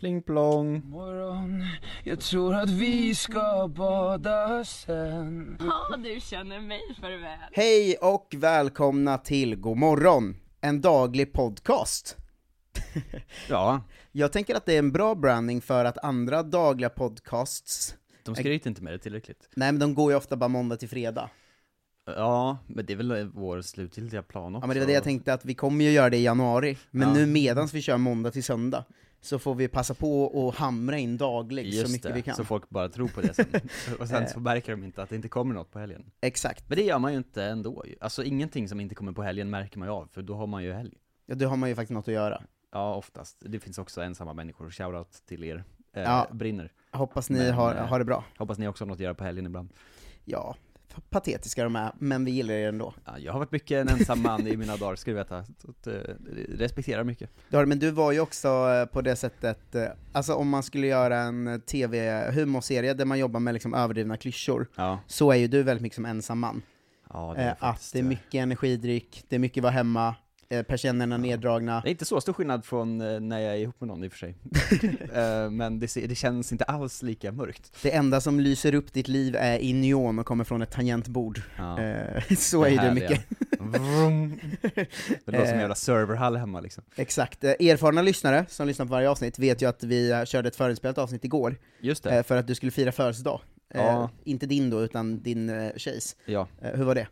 Pling 0.00 0.22
plong. 0.22 0.82
Morgon, 0.84 1.62
jag 2.04 2.20
tror 2.20 2.54
att 2.54 2.70
vi 2.70 3.14
ska 3.14 3.68
bada 3.76 4.64
sen 4.64 5.56
Ja, 5.60 5.96
du 5.96 6.20
känner 6.20 6.60
mig 6.60 6.80
för 7.00 7.10
väl. 7.22 7.38
Hej 7.52 7.96
och 7.96 8.34
välkomna 8.38 9.18
till 9.18 9.56
God 9.56 9.76
morgon, 9.76 10.36
en 10.60 10.80
daglig 10.80 11.32
podcast. 11.32 12.16
Ja, 13.48 13.82
Jag 14.12 14.32
tänker 14.32 14.54
att 14.54 14.66
det 14.66 14.74
är 14.74 14.78
en 14.78 14.92
bra 14.92 15.14
branding 15.14 15.60
för 15.60 15.84
att 15.84 16.04
andra 16.04 16.42
dagliga 16.42 16.90
podcasts, 16.90 17.94
de 18.24 18.34
skryter 18.34 18.68
inte 18.70 18.82
med 18.82 18.92
det 18.92 18.98
tillräckligt. 18.98 19.48
nej 19.54 19.72
men 19.72 19.78
de 19.80 19.94
går 19.94 20.12
ju 20.12 20.16
ofta 20.18 20.36
bara 20.36 20.48
måndag 20.48 20.76
till 20.76 20.88
fredag. 20.88 21.30
Ja, 22.06 22.58
men 22.66 22.86
det 22.86 22.92
är 22.92 22.96
väl 22.96 23.30
vår 23.34 23.62
slutgiltiga 23.62 24.22
plan 24.22 24.54
också. 24.56 24.62
Ja 24.64 24.66
men 24.66 24.74
det 24.74 24.80
var 24.80 24.86
det 24.86 24.92
jag 24.92 25.04
tänkte 25.04 25.32
att 25.34 25.44
vi 25.44 25.54
kommer 25.54 25.84
ju 25.84 25.90
göra 25.90 26.10
det 26.10 26.16
i 26.16 26.22
januari, 26.22 26.76
men 26.90 27.08
Ja. 27.08 27.14
nu 27.14 27.26
medans 27.26 27.74
vi 27.74 27.82
kör 27.82 27.96
måndag 27.96 28.30
till 28.30 28.44
söndag, 28.44 28.84
så 29.20 29.38
får 29.38 29.54
vi 29.54 29.68
passa 29.68 29.94
på 29.94 30.48
att 30.48 30.54
hamra 30.54 30.98
in 30.98 31.16
daglig 31.16 31.66
Just 31.66 31.86
så 31.86 31.92
mycket 31.92 32.08
det, 32.08 32.12
vi 32.14 32.22
kan. 32.22 32.34
så 32.36 32.44
folk 32.44 32.68
bara 32.70 32.88
tror 32.88 33.08
på 33.08 33.20
det 33.20 33.34
sen. 33.34 33.46
Och 34.00 34.08
sen 34.08 34.22
Eh. 34.22 34.28
så 34.28 34.40
märker 34.40 34.72
de 34.72 34.84
inte 34.84 35.02
att 35.02 35.08
det 35.10 35.16
inte 35.16 35.28
kommer 35.28 35.54
något 35.54 35.70
på 35.70 35.78
helgen. 35.78 36.10
Exakt. 36.20 36.68
Men 36.68 36.78
det 36.78 36.84
gör 36.84 36.98
man 36.98 37.12
ju 37.12 37.18
inte 37.18 37.44
ändå. 37.44 37.84
Alltså 38.00 38.24
ingenting 38.24 38.68
som 38.68 38.80
inte 38.80 38.94
kommer 38.94 39.12
på 39.12 39.22
helgen 39.22 39.50
märker 39.50 39.78
man 39.78 39.88
ju 39.88 39.92
av, 39.94 40.08
för 40.12 40.22
då 40.22 40.34
har 40.34 40.46
man 40.46 40.62
ju 40.64 40.72
helg. 40.72 40.94
Ja, 41.26 41.34
då 41.34 41.46
har 41.48 41.56
man 41.56 41.68
ju 41.68 41.74
faktiskt 41.74 41.94
något 41.94 42.08
att 42.08 42.14
göra. 42.14 42.42
Ja, 42.72 42.94
oftast. 42.94 43.36
Det 43.46 43.60
finns 43.60 43.78
också 43.78 44.02
ensamma 44.02 44.32
människor, 44.34 44.70
shoutout 44.70 45.12
till 45.26 45.44
er. 45.44 45.64
Eh, 45.92 46.02
Ja. 46.02 46.28
Brinner. 46.32 46.72
Hoppas 46.92 47.30
ni 47.30 47.38
Men, 47.38 47.54
har, 47.54 47.74
eh, 47.74 47.86
har 47.86 47.98
det 47.98 48.04
bra. 48.04 48.24
Hoppas 48.38 48.58
ni 48.58 48.68
också 48.68 48.84
har 48.84 48.86
något 48.88 48.96
att 48.96 49.00
göra 49.00 49.14
på 49.14 49.24
helgen 49.24 49.46
ibland. 49.46 49.68
Ja, 50.24 50.56
patetiska 51.10 51.64
de 51.64 51.76
är, 51.76 51.92
men 51.98 52.24
vi 52.24 52.30
gillar 52.30 52.54
er 52.54 52.68
ändå. 52.68 52.94
Ja, 53.04 53.18
jag 53.18 53.32
har 53.32 53.38
varit 53.38 53.52
mycket 53.52 53.78
en 53.80 53.88
ensam 53.88 54.22
man 54.22 54.46
i 54.46 54.56
mina 54.56 54.76
dagar, 54.76 54.96
ska 54.96 55.10
du 55.10 55.16
veta. 55.16 55.38
Eh, 55.38 55.92
respekterar 56.48 57.04
mycket. 57.04 57.30
Har, 57.52 57.66
men 57.66 57.78
du 57.78 57.90
var 57.90 58.12
ju 58.12 58.20
också 58.20 58.48
eh, 58.48 58.84
på 58.86 59.00
det 59.02 59.16
sättet, 59.16 59.74
eh, 59.74 59.84
alltså 60.12 60.34
om 60.34 60.48
man 60.48 60.62
skulle 60.62 60.86
göra 60.86 61.18
en 61.18 61.60
tv-humorserie 61.66 62.94
där 62.94 63.04
man 63.04 63.18
jobbar 63.18 63.40
med 63.40 63.54
liksom 63.54 63.74
överdrivna 63.74 64.16
klyschor, 64.16 64.66
Ja, 64.76 65.00
så 65.06 65.30
är 65.32 65.36
ju 65.36 65.48
du 65.48 65.62
väldigt 65.62 65.82
mycket 65.82 65.96
som 65.96 66.04
ensam 66.06 66.38
man. 66.38 66.62
ja 67.12 67.34
det 67.36 67.56
att 67.58 67.90
det 67.92 67.98
är 67.98 68.02
mycket 68.02 68.34
energidryck, 68.34 69.24
det 69.28 69.36
är 69.36 69.40
mycket 69.40 69.62
vara 69.62 69.72
hemma, 69.72 70.14
persiennerna 70.68 71.16
neddragna. 71.16 71.80
Det 71.80 71.88
är 71.88 71.90
inte 71.90 72.04
så 72.04 72.20
stor 72.20 72.32
skillnad 72.32 72.64
från 72.64 73.00
eh, 73.00 73.20
när 73.20 73.38
jag 73.40 73.52
är 73.54 73.58
ihop 73.58 73.80
med 73.80 73.88
någon 73.88 74.04
i 74.04 74.08
och 74.08 74.12
för 74.12 74.18
sig. 74.18 74.34
Eh, 75.14 75.50
Men 75.50 75.80
det, 75.80 75.94
det 76.06 76.14
känns 76.14 76.52
inte 76.52 76.64
alls 76.64 77.02
lika 77.02 77.32
mörkt. 77.32 77.76
Det 77.82 77.94
enda 77.94 78.20
som 78.20 78.40
lyser 78.40 78.74
upp 78.74 78.92
ditt 78.92 79.08
liv 79.08 79.36
är 79.36 79.58
i 79.58 79.72
neon 79.72 80.18
och 80.18 80.26
kommer 80.26 80.44
från 80.44 80.62
ett 80.62 80.70
tangentbord. 80.70 81.42
Ja. 81.58 81.80
Eh, 81.80 82.22
så 82.38 82.64
är 82.64 82.76
Det 82.82 82.94
mycket. 82.94 83.20
Det 83.60 85.32
låter 85.32 85.32
som 85.32 85.34
en 85.34 85.54
Eh. 85.54 85.58
jävla 85.60 85.74
serverhall 85.74 86.36
hemma 86.36 86.60
liksom. 86.60 86.84
Exakt. 86.96 87.44
Eh, 87.44 87.50
Erfarna 87.50 88.02
lyssnare 88.02 88.46
som 88.48 88.66
lyssnar 88.66 88.86
på 88.86 88.92
varje 88.92 89.10
avsnitt 89.10 89.38
vet 89.38 89.62
ju 89.62 89.68
att 89.68 89.82
vi 89.84 90.10
eh, 90.10 90.24
körde 90.24 90.48
ett 90.48 90.56
förinspelat 90.56 90.98
avsnitt 90.98 91.24
igår, 91.24 91.56
Just 91.80 92.02
det. 92.04 92.16
eh, 92.16 92.22
för 92.22 92.36
att 92.36 92.46
du 92.46 92.54
skulle 92.54 92.72
fira 92.72 92.92
födelsedag. 92.92 93.40
Eh, 93.74 93.80
Ja. 93.82 94.10
Inte 94.24 94.46
din 94.46 94.70
då, 94.70 94.82
utan 94.82 95.22
din 95.22 95.48
eh, 95.50 95.72
tjejs. 95.76 96.16
Ja. 96.26 96.48
Eh, 96.62 96.70
hur 96.74 96.84
var 96.84 96.94
det? 96.94 97.06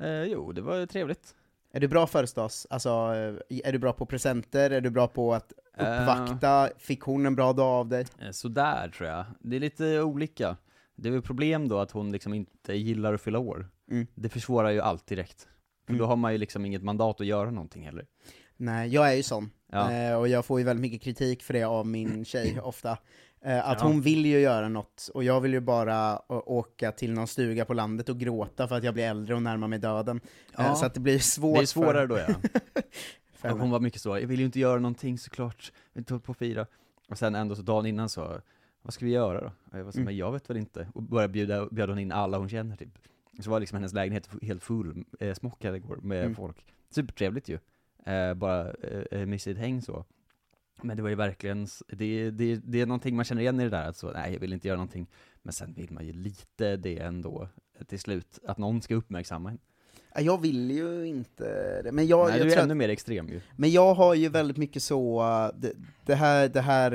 Eh, 0.00 0.22
jo, 0.22 0.52
det 0.52 0.60
var 0.60 0.86
trevligt. 0.86 1.34
Är 1.72 1.80
du 1.80 1.88
bra 1.88 2.06
födelsedags? 2.06 2.66
Alltså, 2.70 2.88
eh, 2.88 3.60
är 3.68 3.72
du 3.72 3.78
bra 3.78 3.92
på 3.92 4.06
presenter? 4.06 4.70
Är 4.70 4.80
du 4.80 4.90
bra 4.90 5.08
på 5.08 5.34
att 5.34 5.52
uppvakta? 5.78 6.68
Fick 6.78 7.00
hon 7.00 7.26
en 7.26 7.34
bra 7.34 7.52
dag 7.52 7.66
av 7.68 7.88
dig? 7.88 8.06
Eh, 8.18 8.30
sådär 8.30 8.88
tror 8.88 9.08
jag. 9.08 9.24
Det 9.40 9.56
är 9.56 9.60
lite 9.60 10.00
olika. 10.02 10.56
Det 10.96 11.08
är 11.08 11.12
väl 11.12 11.22
problem 11.22 11.68
då 11.68 11.78
att 11.78 11.90
hon 11.90 12.12
liksom 12.12 12.34
inte 12.34 12.74
gillar 12.74 13.14
att 13.14 13.20
fylla 13.20 13.38
år. 13.38 13.68
Mm. 13.90 14.06
Det 14.14 14.28
försvårar 14.28 14.70
ju 14.70 14.80
allt 14.80 15.06
direkt. 15.06 15.48
För 15.86 15.92
Mm. 15.92 15.98
då 16.00 16.06
har 16.06 16.16
man 16.16 16.32
ju 16.32 16.38
liksom 16.38 16.64
inget 16.64 16.82
mandat 16.82 17.20
att 17.20 17.26
göra 17.26 17.50
någonting 17.50 17.84
heller. 17.84 18.06
Nej, 18.56 18.88
jag 18.88 19.10
är 19.10 19.14
ju 19.14 19.22
sån. 19.22 19.50
Ja. 19.72 19.92
Eh, 19.92 20.16
och 20.18 20.28
jag 20.28 20.44
får 20.44 20.58
ju 20.60 20.64
väldigt 20.66 20.80
mycket 20.82 21.02
kritik 21.02 21.42
för 21.42 21.52
det 21.54 21.62
av 21.64 21.86
min 21.86 22.24
tjej 22.24 22.60
ofta. 22.60 22.98
Eh, 23.44 23.68
att 23.68 23.78
Ja. 23.80 23.86
hon 23.86 24.00
vill 24.00 24.26
ju 24.26 24.38
göra 24.40 24.68
något, 24.68 25.10
och 25.14 25.24
jag 25.24 25.40
vill 25.40 25.52
ju 25.52 25.60
bara 25.60 26.18
åka 26.28 26.92
till 26.92 27.12
någon 27.12 27.26
stuga 27.26 27.64
på 27.64 27.74
landet 27.74 28.08
och 28.08 28.18
gråta 28.18 28.68
för 28.68 28.76
att 28.76 28.84
jag 28.84 28.94
blir 28.94 29.04
äldre 29.04 29.34
och 29.34 29.42
närmar 29.42 29.68
mig 29.68 29.78
döden. 29.78 30.20
Eh, 30.58 30.64
Ja. 30.66 30.74
så 30.74 30.86
att 30.86 30.94
det 30.94 31.00
blir 31.00 31.18
svårt 31.18 31.56
Det 31.56 31.62
är 31.62 31.66
svårare 31.66 31.92
för, 31.94 32.06
då 32.06 32.18
ja. 32.18 32.34
för 33.32 33.48
hon 33.58 33.70
var 33.70 33.80
mycket 33.80 34.00
så, 34.00 34.18
jag 34.18 34.26
vill 34.26 34.38
ju 34.38 34.44
inte 34.46 34.60
göra 34.60 34.78
någonting 34.80 35.18
såklart, 35.18 35.72
jag 35.74 35.94
vill 35.94 36.00
inte 36.00 36.14
hålla 36.14 36.22
på 36.22 36.30
och 36.30 36.36
fira. 36.36 36.66
Och 37.08 37.18
sen 37.18 37.34
ändå 37.34 37.54
så 37.56 37.62
dagen 37.62 37.86
innan 37.86 38.08
så, 38.08 38.40
vad 38.82 38.94
ska 38.94 39.04
vi 39.04 39.10
göra 39.10 39.40
då? 39.40 39.50
Och 39.72 39.78
jag 39.78 39.84
var 39.84 39.92
så, 39.92 39.98
Mm. 39.98 40.04
men 40.04 40.16
jag 40.16 40.32
vet 40.32 40.50
väl 40.50 40.56
inte. 40.56 40.88
Och 40.94 41.02
började 41.02 41.32
bjuda, 41.32 41.66
bjöd 41.70 41.88
hon 41.88 41.98
in 41.98 42.12
alla 42.12 42.38
hon 42.38 42.48
känner 42.48 42.76
typ. 42.76 42.98
Så 43.40 43.50
var 43.50 43.60
liksom 43.60 43.76
hennes 43.76 43.92
lägenhet 43.92 44.28
helt 44.42 44.62
full, 44.62 45.04
eh, 45.20 45.34
smockad 45.34 45.76
igår 45.76 45.96
med 46.02 46.20
Mm. 46.20 46.34
folk. 46.34 46.64
Supertrevligt 46.90 47.48
ju. 47.48 47.58
Eh, 48.06 48.34
bara 48.34 48.70
eh, 48.70 49.02
eh, 49.20 49.26
mysigt 49.26 49.58
häng 49.60 49.82
så. 49.82 50.04
Men 50.82 50.96
det 50.96 51.02
var 51.02 51.10
ju 51.10 51.14
verkligen, 51.14 51.66
det, 51.88 52.30
det, 52.30 52.56
det 52.56 52.80
är 52.80 52.86
någonting 52.86 53.16
man 53.16 53.24
känner 53.24 53.42
igen 53.42 53.60
i 53.60 53.64
det 53.64 53.70
där, 53.70 53.88
att 53.88 53.96
så, 53.96 54.12
nej 54.12 54.32
jag 54.32 54.40
vill 54.40 54.52
inte 54.52 54.68
göra 54.68 54.76
någonting. 54.76 55.06
Men 55.42 55.52
sen 55.52 55.74
vill 55.74 55.92
man 55.92 56.06
ju 56.06 56.12
lite 56.12 56.76
det 56.76 56.98
ändå, 56.98 57.48
eh, 57.78 57.84
till 57.84 58.00
slut, 58.00 58.38
att 58.46 58.58
någon 58.58 58.82
ska 58.82 58.94
uppmärksamma 58.94 59.50
en. 59.50 59.58
Ja, 60.14 60.20
Jag 60.20 60.40
vill 60.40 60.70
ju 60.70 61.06
inte 61.06 61.82
det, 61.82 61.92
men 61.92 62.06
jag, 62.06 62.28
nej, 62.28 62.38
jag 62.38 62.46
du 62.46 62.52
är 62.52 62.58
ännu 62.62 62.72
att, 62.72 62.76
mer 62.76 62.88
extrem 62.88 63.28
ju. 63.28 63.40
Men 63.56 63.70
jag 63.70 63.94
har 63.94 64.14
ju 64.14 64.28
väldigt 64.28 64.56
mycket 64.56 64.82
så, 64.82 65.20
eh, 65.22 65.60
det, 65.60 65.72
det 66.06 66.14
här, 66.14 66.48
det 66.48 66.60
här 66.60 66.92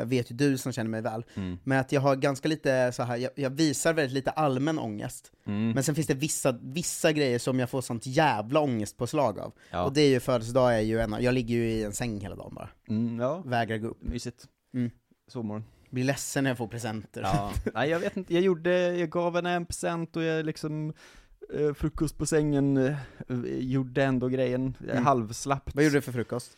eh, 0.00 0.06
vet 0.06 0.30
ju 0.30 0.34
du 0.34 0.58
som 0.58 0.72
känner 0.72 0.90
mig 0.90 1.02
väl, 1.02 1.24
Mm. 1.34 1.58
men 1.64 1.78
att 1.80 1.92
jag 1.92 2.00
har 2.00 2.16
ganska 2.16 2.48
lite 2.48 2.92
så 2.92 3.02
här, 3.02 3.16
jag, 3.16 3.30
jag 3.34 3.50
visar 3.50 3.92
väldigt 3.94 4.14
lite 4.14 4.30
allmän 4.30 4.78
ångest, 4.78 5.32
Mm. 5.46 5.70
men 5.70 5.82
sen 5.84 5.94
finns 5.94 6.06
det 6.06 6.14
vissa, 6.14 6.58
vissa 6.62 7.12
grejer 7.12 7.38
som 7.38 7.58
jag 7.58 7.70
får 7.70 7.80
sånt 7.80 8.06
jävla 8.06 8.60
ångestpåslag 8.60 9.38
av. 9.38 9.52
ja. 9.70 9.84
Och 9.84 9.92
det 9.92 10.00
är 10.00 10.08
ju 10.08 10.20
födelsedag 10.20 10.74
är 10.76 10.80
ju 10.80 11.00
en 11.00 11.16
jag 11.20 11.34
ligger 11.34 11.54
ju 11.54 11.64
i 11.70 11.84
en 11.84 11.92
säng 11.92 12.20
hela 12.20 12.34
dagen 12.36 12.54
bara, 12.54 12.68
Mm, 12.88 13.20
ja, 13.20 13.42
vägrar 13.46 13.76
gå 13.78 13.88
upp. 13.88 14.02
mysigt. 14.02 14.44
Mm. 14.74 14.90
Sovmorgon. 15.28 15.64
Blir 15.90 16.04
ledsen 16.04 16.44
när 16.44 16.50
jag 16.50 16.58
får 16.58 16.68
presenter. 16.68 17.20
Ja. 17.22 17.52
Nej 17.74 17.90
jag 17.90 17.98
vet 18.00 18.16
inte, 18.16 18.34
jag 18.34 18.42
gjorde, 18.42 18.96
jag 18.96 19.10
gav 19.10 19.34
henne 19.36 19.50
en 19.52 19.66
present 19.66 20.16
och 20.16 20.22
jag 20.22 20.46
liksom 20.46 20.92
eh, 21.54 21.72
frukost 21.74 22.18
på 22.18 22.26
sängen, 22.26 22.76
eh, 22.76 22.96
gjorde 23.58 24.04
ändå 24.04 24.28
grejen, 24.28 24.76
Mm. 24.90 25.04
halvslappt. 25.04 25.74
Vad 25.74 25.84
gjorde 25.84 25.96
du 25.96 26.00
för 26.00 26.12
frukost? 26.12 26.56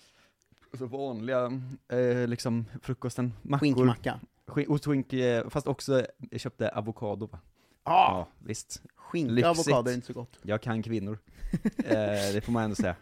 Så 0.79 0.87
vanliga, 0.87 1.61
eh, 1.89 2.27
liksom 2.29 2.65
frukosten, 2.83 3.33
mackor. 3.43 3.67
Skinkmacka? 3.67 4.21
Skin- 4.47 4.67
ostskink, 4.69 5.13
eh, 5.13 5.49
fast 5.49 5.67
också, 5.67 6.07
jag 6.31 6.41
köpte 6.41 6.69
avokado 6.69 7.27
va? 7.27 7.39
Ah, 7.83 7.91
Ja, 8.11 8.29
visst. 8.39 8.83
Skinka 8.97 9.33
lyxigt. 9.33 9.47
avokado 9.69 9.91
är 9.91 9.95
inte 9.95 10.07
så 10.07 10.13
gott. 10.13 10.39
Jag 10.43 10.63
kan 10.63 10.83
kvinnor. 10.83 11.19
eh, 11.85 12.33
det 12.35 12.45
får 12.45 12.53
man 12.53 12.65
ändå 12.65 12.77
säga. 12.77 12.97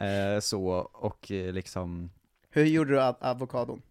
Eh, 0.00 0.40
så, 0.40 0.66
och 0.92 1.30
eh, 1.30 1.52
liksom, 1.52 2.10
Hur 2.50 2.64
gjorde 2.64 2.90
du 2.90 3.02
av- 3.02 3.16
avokadon? 3.20 3.82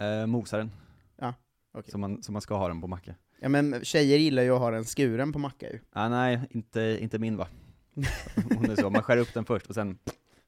eh, 0.00 0.26
mosar 0.26 0.58
den. 0.58 0.70
Ja, 1.16 1.34
okej. 1.72 1.90
Som 1.90 2.00
man, 2.00 2.22
som 2.22 2.32
man 2.32 2.42
ska 2.42 2.54
ha 2.56 2.68
den 2.68 2.80
på 2.80 2.86
macka. 2.86 3.14
Ja 3.40 3.48
men 3.48 3.84
tjejer 3.84 4.18
gillar 4.18 4.42
ju 4.42 4.50
att 4.50 4.60
ha 4.60 4.70
den 4.70 4.84
skuren 4.84 5.32
på 5.32 5.38
macka 5.38 5.70
ju. 5.70 5.78
Ah, 5.92 6.08
nej, 6.08 6.40
inte, 6.50 6.98
inte 7.00 7.18
min 7.18 7.36
va? 7.36 7.48
Hon 8.56 8.70
är 8.70 8.76
så, 8.76 8.90
man 8.90 9.02
skär 9.02 9.16
upp 9.16 9.34
den 9.34 9.44
först 9.44 9.66
och 9.66 9.74
sen 9.74 9.98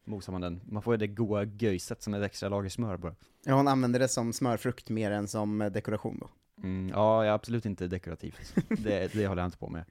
mosar 0.05 0.33
man 0.33 0.41
den. 0.41 0.61
Man 0.69 0.83
får 0.83 0.95
ju 0.95 0.99
det 0.99 1.07
goa 1.07 1.45
göjset 1.45 2.03
som 2.03 2.15
ett 2.15 2.25
extra 2.25 2.49
lager 2.49 2.69
smör 2.69 2.97
bara. 2.97 3.15
Ja, 3.45 3.55
hon 3.55 3.69
använder 3.69 4.01
det 4.01 4.09
som 4.09 4.33
smörfrukt 4.33 4.91
mer 4.91 5.11
än 5.11 5.29
som 5.29 5.61
eh, 5.61 5.71
dekoration 5.73 6.19
då. 6.21 6.31
Mm, 6.63 6.89
ja, 6.89 7.25
jag 7.25 7.31
är 7.31 7.35
absolut 7.35 7.67
inte 7.67 7.87
dekorativt. 7.87 8.55
Det, 8.69 9.13
det 9.13 9.27
håller 9.27 9.43
jag 9.43 9.49
inte 9.49 9.59
på 9.59 9.69
med. 9.69 9.85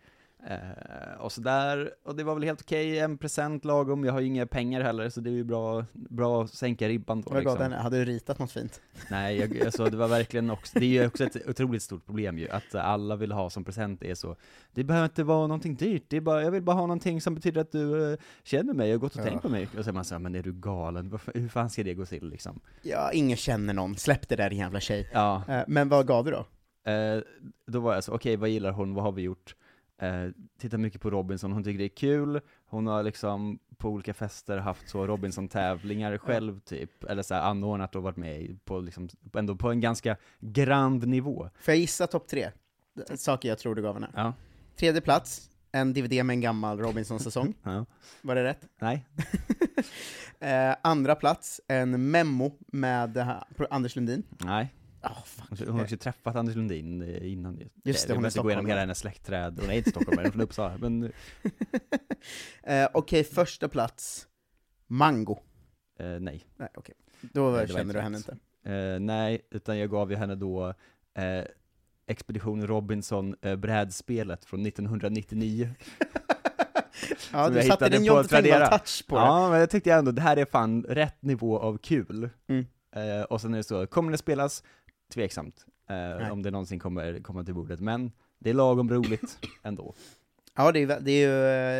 Eh, 0.47 1.19
och 1.21 1.31
sådär, 1.31 1.91
och 2.03 2.15
det 2.15 2.23
var 2.23 2.33
väl 2.35 2.43
helt 2.43 2.61
okej, 2.61 2.99
en 2.99 3.17
present 3.17 3.65
lagom, 3.65 4.03
jag 4.03 4.13
har 4.13 4.19
ju 4.19 4.27
inga 4.27 4.45
pengar 4.45 4.81
heller, 4.81 5.09
så 5.09 5.21
det 5.21 5.29
är 5.29 5.33
ju 5.33 5.43
bra, 5.43 5.85
bra 5.93 6.43
att 6.43 6.49
sänka 6.53 6.87
ribban 6.87 7.21
då 7.21 7.29
Vad 7.31 7.39
liksom. 7.43 7.59
den? 7.59 7.71
Hade 7.71 7.97
du 7.97 8.05
ritat 8.05 8.39
något 8.39 8.51
fint? 8.51 8.81
Nej, 9.11 9.37
jag, 9.37 9.65
alltså, 9.65 9.85
det 9.85 9.97
var 9.97 10.07
verkligen 10.07 10.49
också, 10.49 10.79
det 10.79 10.85
är 10.85 10.89
ju 10.89 11.07
också 11.07 11.23
ett 11.23 11.47
otroligt 11.49 11.83
stort 11.83 12.05
problem 12.05 12.37
ju, 12.37 12.49
att 12.49 12.75
alla 12.75 13.15
vill 13.15 13.31
ha 13.31 13.49
som 13.49 13.63
present 13.63 14.03
är 14.03 14.15
så, 14.15 14.35
det 14.73 14.83
behöver 14.83 15.05
inte 15.05 15.23
vara 15.23 15.47
någonting 15.47 15.75
dyrt, 15.75 16.03
det 16.07 16.17
är 16.17 16.21
bara, 16.21 16.43
jag 16.43 16.51
vill 16.51 16.63
bara 16.63 16.75
ha 16.75 16.81
någonting 16.81 17.21
som 17.21 17.35
betyder 17.35 17.61
att 17.61 17.71
du 17.71 18.11
eh, 18.13 18.19
känner 18.43 18.73
mig 18.73 18.93
och 18.93 19.01
gått 19.01 19.13
och 19.15 19.19
Ja. 19.21 19.25
tänkt 19.25 19.41
på 19.41 19.49
mig. 19.49 19.67
Och 19.77 19.83
så 19.83 19.89
är 19.89 19.93
man 19.93 20.05
såhär, 20.05 20.19
men 20.19 20.35
är 20.35 20.43
du 20.43 20.53
galen? 20.53 21.09
Varför, 21.09 21.33
hur 21.35 21.49
fan 21.49 21.69
ska 21.69 21.83
det 21.83 21.93
gå 21.93 22.05
till 22.05 22.29
liksom? 22.29 22.59
Ja, 22.81 23.11
ingen 23.11 23.37
känner 23.37 23.73
någon, 23.73 23.95
släpp 23.95 24.29
det 24.29 24.35
där 24.35 24.51
jävla 24.51 24.79
tjej. 24.79 25.09
Ja, 25.13 25.43
Eh, 25.47 25.63
Men 25.67 25.89
vad 25.89 26.07
gav 26.07 26.25
du 26.25 26.31
då? 26.31 26.45
eh, 26.91 27.21
då 27.67 27.79
var 27.79 27.93
jag 27.93 28.03
så, 28.03 28.13
okej 28.13 28.35
vad 28.35 28.49
gillar 28.49 28.71
hon, 28.71 28.93
vad 28.93 29.03
har 29.03 29.11
vi 29.11 29.21
gjort? 29.21 29.55
Eh, 30.01 30.29
tittar 30.57 30.77
mycket 30.77 31.01
på 31.01 31.09
Robinson, 31.09 31.51
hon 31.51 31.63
tycker 31.63 31.77
det 31.77 31.85
är 31.85 31.89
kul, 31.89 32.41
hon 32.65 32.87
har 32.87 33.03
liksom 33.03 33.59
på 33.77 33.89
olika 33.89 34.13
fester 34.13 34.57
haft 34.57 34.89
så 34.89 35.07
Robinson-tävlingar 35.07 36.17
själv 36.17 36.59
typ, 36.59 37.03
eller 37.03 37.23
så 37.23 37.33
här 37.33 37.41
anordnat 37.41 37.95
och 37.95 38.03
varit 38.03 38.17
med 38.17 38.59
på 38.65 38.79
liksom, 38.79 39.09
ändå 39.33 39.55
på 39.55 39.71
en 39.71 39.79
ganska 39.79 40.17
grand 40.39 41.07
nivå. 41.07 41.49
Får 41.59 41.71
jag 41.71 41.79
gissa 41.79 42.07
topp 42.07 42.27
tre? 42.27 42.49
Saker 43.15 43.49
jag 43.49 43.59
tror 43.59 43.75
du 43.75 43.81
gav 43.81 43.93
henne. 43.93 44.09
Ja. 44.15 44.33
Tredje 44.75 45.01
plats, 45.01 45.49
en 45.71 45.93
DVD 45.93 46.25
med 46.25 46.33
en 46.33 46.41
gammal 46.41 46.79
Robinson-säsong. 46.79 47.53
ja. 47.63 47.85
Var 48.21 48.35
det 48.35 48.43
rätt? 48.43 48.67
Nej? 48.79 49.05
Eh, 50.41 50.75
andra 50.81 51.15
plats, 51.15 51.61
en 51.67 52.11
memo 52.11 52.51
med 52.67 53.37
Anders 53.69 53.95
Lundin. 53.95 54.23
Nej. 54.37 54.73
Ah, 55.01 55.23
fuck. 55.25 55.59
Hon 55.67 55.75
har 55.75 55.83
också 55.83 55.97
träffat 55.97 56.35
Anders 56.35 56.55
Lundin 56.55 57.01
eh, 57.01 57.31
innan 57.31 57.57
ju. 57.57 57.69
Just 57.83 58.07
det, 58.07 58.15
hon 58.15 58.25
är 58.25 58.41
gå 58.41 58.49
igenom 58.49 58.65
hela 58.65 58.79
hennes 58.79 58.99
släktträd, 58.99 59.59
hon 59.61 59.69
är 59.69 59.73
inte 59.73 59.89
stockholmare, 59.89 60.23
hon 60.23 60.27
är 60.27 60.31
från 60.31 60.41
Uppsala, 60.41 60.77
men 60.77 61.11
Eh, 62.63 62.87
Okej, 62.93 63.23
första 63.23 63.69
plats, 63.69 64.27
Mango. 64.87 65.39
eh, 65.99 66.07
nej. 66.19 66.45
Nej, 66.57 66.69
okej. 66.75 66.95
Då 67.21 67.49
Nej, 67.49 67.67
känner 67.67 67.93
du 67.93 67.99
henne 67.99 68.17
inte. 68.17 68.37
Eh, 68.63 68.99
nej, 68.99 69.41
utan 69.51 69.77
jag 69.77 69.89
gav 69.89 70.11
ju 70.11 70.17
henne 70.17 70.35
då 70.35 70.73
eh, 71.13 71.43
Expedition 72.07 72.67
Robinson 72.67 73.35
eh, 73.41 73.55
brädspelet 73.55 74.45
från 74.45 74.65
1999. 74.65 75.69
Ja, 77.33 77.49
du 77.49 77.61
satte 77.61 77.89
din 77.89 78.05
Tradera. 78.05 78.23
Tengvall-touch 78.23 79.07
på 79.07 79.15
det. 79.15 79.21
Ja, 79.21 79.49
men 79.49 79.59
jag 79.59 79.69
tyckte 79.69 79.93
ändå, 79.93 80.11
det 80.11 80.21
här 80.21 80.37
är 80.37 80.45
fan 80.45 80.83
rätt 80.83 81.21
nivå 81.21 81.59
av 81.59 81.77
kul. 81.77 82.29
Mm. 82.47 82.65
Eh, 82.95 83.23
och 83.23 83.41
sen 83.41 83.53
är 83.53 83.57
det 83.57 83.63
så, 83.63 83.87
kommer 83.87 84.11
det 84.11 84.17
spelas? 84.17 84.63
Tveksamt. 85.13 85.65
Eh, 85.89 86.31
om 86.31 86.43
det 86.43 86.51
någonsin 86.51 86.79
kommer 86.79 87.19
komma 87.23 87.43
till 87.43 87.53
bordet, 87.53 87.79
men 87.79 88.11
det 88.39 88.49
är 88.49 88.53
lagom 88.53 88.89
roligt 88.89 89.37
ändå. 89.63 89.93
Ja, 90.55 90.71
det 90.71 90.79
är, 90.79 90.99
det 90.99 91.11
är 91.11 91.27
ju 91.27 91.33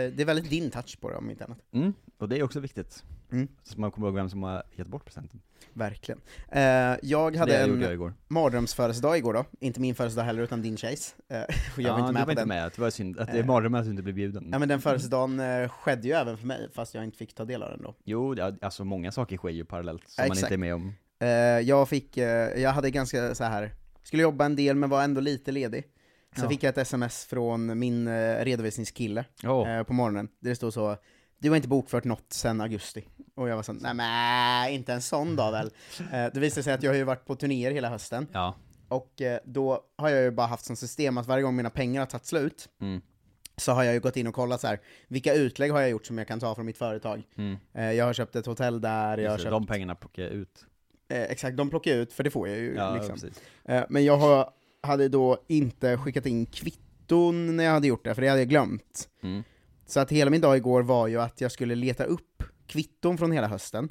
eh, 0.08 0.14
det 0.16 0.22
är 0.24 0.26
väldigt 0.26 0.50
din 0.50 0.72
touch 0.72 1.00
på 1.00 1.10
det, 1.10 1.16
om 1.16 1.30
inte 1.30 1.46
annat. 1.46 1.58
Mm, 1.72 1.94
och 2.18 2.30
det 2.30 2.38
är 2.40 2.44
också 2.44 2.60
viktigt. 2.60 3.04
Mm. 3.32 3.48
Så 3.64 3.80
man 3.80 3.92
kommer 3.92 4.08
ihåg 4.08 4.16
vem 4.16 4.30
som 4.30 4.44
har 4.44 4.64
gett 4.76 4.88
bort 4.88 5.06
presenten. 5.06 5.42
Verkligen. 5.74 6.22
Eh, 6.50 6.62
jag 7.02 7.36
hade 7.36 7.62
gjorde 7.68 7.74
en 7.76 7.82
jag 7.82 7.94
igår. 7.94 8.14
mardrömsfödelsedag 8.28 9.18
igår 9.18 9.34
då. 9.34 9.46
Inte 9.60 9.80
min 9.82 9.96
födelsedag 9.96 10.24
heller, 10.24 10.42
utan 10.44 10.62
din 10.62 10.78
tjejs. 10.78 11.16
Eh, 11.28 11.42
och 11.76 11.82
jag 11.82 11.92
var 11.94 12.00
ja, 12.00 12.08
inte 12.10 12.14
med 12.14 12.14
du 12.14 12.18
var 12.20 12.26
på 12.26 12.32
inte 12.32 12.42
den. 12.42 12.48
med, 12.48 12.72
det 12.76 12.82
var 12.82 12.90
synd. 12.90 13.20
Att 13.20 13.28
det 13.32 13.38
är 13.38 13.40
Eh. 13.40 13.46
mardrömmen 13.46 13.80
att 13.80 13.86
du 13.86 13.92
inte 13.92 14.04
blev 14.04 14.16
bjuden. 14.16 14.50
Ja, 14.52 14.60
men 14.60 14.68
den 14.70 14.82
födelsedagen 14.82 15.40
eh, 15.40 15.70
skedde 15.70 16.08
ju 16.08 16.14
även 16.14 16.38
för 16.38 16.48
mig, 16.48 16.70
fast 16.74 16.94
jag 16.96 17.04
inte 17.04 17.18
fick 17.18 17.34
ta 17.34 17.46
del 17.46 17.64
av 17.64 17.70
den 17.70 17.82
då. 17.82 17.96
Jo, 18.04 18.36
alltså 18.62 18.86
många 18.86 19.12
saker 19.12 19.38
sker 19.38 19.50
ju 19.50 19.66
parallellt 19.66 20.10
som 20.10 20.22
Ja, 20.24 20.28
man 20.28 20.32
exakt. 20.32 20.52
inte 20.52 20.56
är 20.56 20.58
med 20.58 20.76
om. 20.76 20.94
Eh, 21.20 21.28
jag 21.60 21.90
fick, 21.90 22.18
eh, 22.18 22.62
jag 22.62 22.72
hade 22.72 22.92
ganska 22.92 23.36
så 23.36 23.44
här 23.44 23.74
skulle 24.04 24.24
jobba 24.24 24.46
en 24.46 24.56
del 24.56 24.76
men 24.76 24.90
var 24.90 25.04
ändå 25.04 25.22
lite 25.22 25.52
ledig. 25.52 25.84
Så 26.38 26.46
Ja. 26.46 26.50
fick 26.50 26.64
jag 26.64 26.70
ett 26.70 26.78
sms 26.78 27.26
från 27.26 27.80
min 27.80 28.08
eh, 28.08 28.44
redovisningskille 28.46 29.26
Oh. 29.44 29.84
på 29.84 29.94
morgonen, 29.94 30.30
där 30.40 30.50
det 30.50 30.56
stod 30.56 30.74
så 30.74 30.98
du 31.40 31.50
har 31.50 31.56
inte 31.56 31.68
bokfört 31.68 32.04
något 32.04 32.34
sen 32.34 32.62
augusti. 32.62 33.06
Och 33.36 33.50
jag 33.50 33.56
var 33.56 33.64
sån, 33.64 33.80
nej 33.82 33.94
men 33.94 34.70
inte 34.74 34.94
en 34.94 35.02
sån 35.02 35.36
dag 35.36 35.52
väl. 35.52 35.72
Det 36.34 36.40
visade 36.40 36.64
sig 36.64 36.74
att 36.74 36.84
jag 36.84 36.92
har 36.92 36.96
ju 36.98 37.04
varit 37.04 37.26
på 37.26 37.36
turnéer 37.36 37.72
hela 37.72 37.90
hösten, 37.90 38.28
Ja. 38.34 38.56
och 38.88 39.22
då 39.44 39.80
har 39.98 40.10
jag 40.10 40.22
ju 40.24 40.32
bara 40.32 40.48
haft 40.48 40.66
som 40.66 40.76
system 40.76 41.18
att 41.18 41.28
varje 41.28 41.44
gång 41.44 41.56
mina 41.56 41.70
pengar 41.70 42.02
har 42.02 42.06
tagit 42.08 42.26
slut, 42.26 42.70
Mm. 42.82 43.02
så 43.58 43.72
har 43.72 43.84
jag 43.84 43.94
ju 43.94 44.00
gått 44.00 44.18
in 44.18 44.28
och 44.28 44.34
kollat 44.36 44.62
så 44.62 44.68
här, 44.68 44.80
vilka 45.08 45.34
utlägg 45.34 45.72
har 45.72 45.82
jag 45.82 45.90
gjort 45.90 46.06
som 46.06 46.18
jag 46.18 46.28
kan 46.28 46.40
ta 46.40 46.56
från 46.56 46.66
mitt 46.66 46.78
företag? 46.78 47.24
Mm. 47.38 47.58
Jag 47.96 48.06
har 48.06 48.14
köpt 48.14 48.36
ett 48.36 48.46
hotell 48.46 48.82
där, 48.82 49.18
jag 49.18 49.30
har 49.30 49.38
Just 49.38 49.44
köpt, 49.44 49.52
De 49.52 49.68
pengarna 49.68 49.96
plockar 49.96 50.24
jag 50.24 50.32
ut. 50.32 50.66
Eh, 51.10 51.22
exakt, 51.24 51.58
de 51.58 51.70
plockar 51.70 51.92
jag 51.92 52.00
ut, 52.00 52.14
för 52.14 52.24
det 52.24 52.30
får 52.32 52.48
jag 52.48 52.58
ju 52.58 52.74
Ja, 52.76 52.94
liksom. 52.96 53.30
Eh, 53.66 53.84
Men 53.90 54.06
jag 54.06 54.18
har, 54.18 54.50
hade 54.84 55.08
då 55.10 55.38
inte 55.48 55.98
skickat 55.98 56.26
in 56.26 56.46
kvitton 56.46 57.56
när 57.56 57.64
jag 57.64 57.72
hade 57.72 57.88
gjort 57.88 58.04
det, 58.06 58.16
för 58.16 58.22
det 58.22 58.28
hade 58.28 58.42
jag 58.42 58.50
glömt. 58.50 59.10
Mm. 59.24 59.44
Så 59.86 60.00
att 60.00 60.12
hela 60.12 60.32
min 60.32 60.42
dag 60.42 60.58
igår 60.58 60.82
var 60.82 61.08
ju 61.08 61.22
att 61.22 61.42
jag 61.42 61.52
skulle 61.52 61.76
leta 61.76 62.04
upp 62.04 62.44
kvitton 62.68 63.18
från 63.18 63.32
hela 63.32 63.48
hösten, 63.48 63.90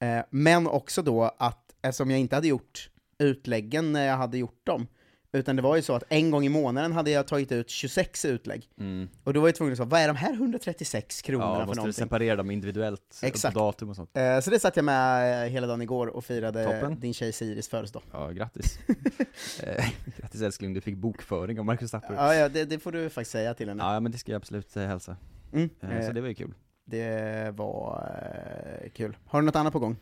eh, 0.00 0.24
men 0.30 0.66
också 0.66 1.02
då 1.02 1.22
att, 1.38 1.74
eftersom 1.82 2.10
jag 2.10 2.20
inte 2.20 2.34
hade 2.34 2.48
gjort 2.48 2.90
utläggen 3.18 3.92
när 3.92 4.06
jag 4.06 4.16
hade 4.16 4.38
gjort 4.38 4.66
dem, 4.66 4.86
utan 5.34 5.56
det 5.56 5.62
var 5.62 5.76
ju 5.76 5.82
så 5.82 5.94
att 5.94 6.02
en 6.08 6.30
gång 6.30 6.44
i 6.44 6.48
månaden 6.48 6.92
hade 6.92 7.10
jag 7.10 7.26
tagit 7.26 7.52
ut 7.52 7.70
26 7.70 8.24
utlägg, 8.24 8.68
Mm. 8.78 9.08
och 9.24 9.32
då 9.34 9.40
var 9.40 9.48
jag 9.48 9.54
tvungen 9.54 9.72
att 9.72 9.76
säga, 9.76 9.86
vad 9.86 10.00
är 10.00 10.06
de 10.08 10.16
här 10.16 10.32
136 10.34 11.22
kronorna 11.22 11.50
Ja, 11.52 11.54
för 11.58 11.66
måste 11.66 11.72
du 11.74 11.76
någonting? 11.76 12.04
separera 12.04 12.36
dem 12.36 12.50
individuellt, 12.50 13.20
Exakt. 13.22 13.54
datum 13.54 13.88
och 13.90 13.96
sånt. 13.96 14.16
Eh, 14.16 14.40
Så 14.40 14.50
det 14.50 14.58
satt 14.60 14.76
jag 14.76 14.84
med 14.84 15.44
eh, 15.44 15.50
hela 15.50 15.66
dagen 15.66 15.82
igår 15.82 16.06
och 16.06 16.24
firade 16.24 16.64
Toppen. 16.64 17.00
din 17.00 17.14
tjej 17.14 17.32
Siris 17.32 17.68
födelsedag. 17.68 18.02
Ja, 18.12 18.30
grattis. 18.30 18.78
eh, 19.62 19.84
grattis 20.16 20.40
älskling, 20.42 20.74
du 20.74 20.80
fick 20.80 20.96
bokföring 20.96 21.58
av 21.58 21.64
Marcus 21.64 21.90
Tapper. 21.90 22.14
Ja, 22.14 22.34
ja 22.34 22.48
det, 22.48 22.64
det 22.64 22.78
får 22.78 22.92
du 22.92 23.10
faktiskt 23.10 23.30
säga 23.32 23.54
till 23.54 23.68
henne. 23.68 23.82
Ja, 23.82 24.00
men 24.00 24.12
det 24.12 24.18
ska 24.18 24.32
jag 24.32 24.36
absolut 24.36 24.76
eh, 24.76 24.86
hälsa. 24.86 25.16
Mm. 25.52 25.70
Eh, 25.80 26.06
så 26.06 26.12
det 26.12 26.20
var 26.20 26.28
ju 26.28 26.34
kul. 26.34 26.54
Det 26.86 27.50
var 27.56 28.90
kul. 28.94 29.16
Har 29.26 29.40
du 29.40 29.46
något 29.46 29.56
annat 29.56 29.72
på 29.72 29.78
gång? 29.78 29.96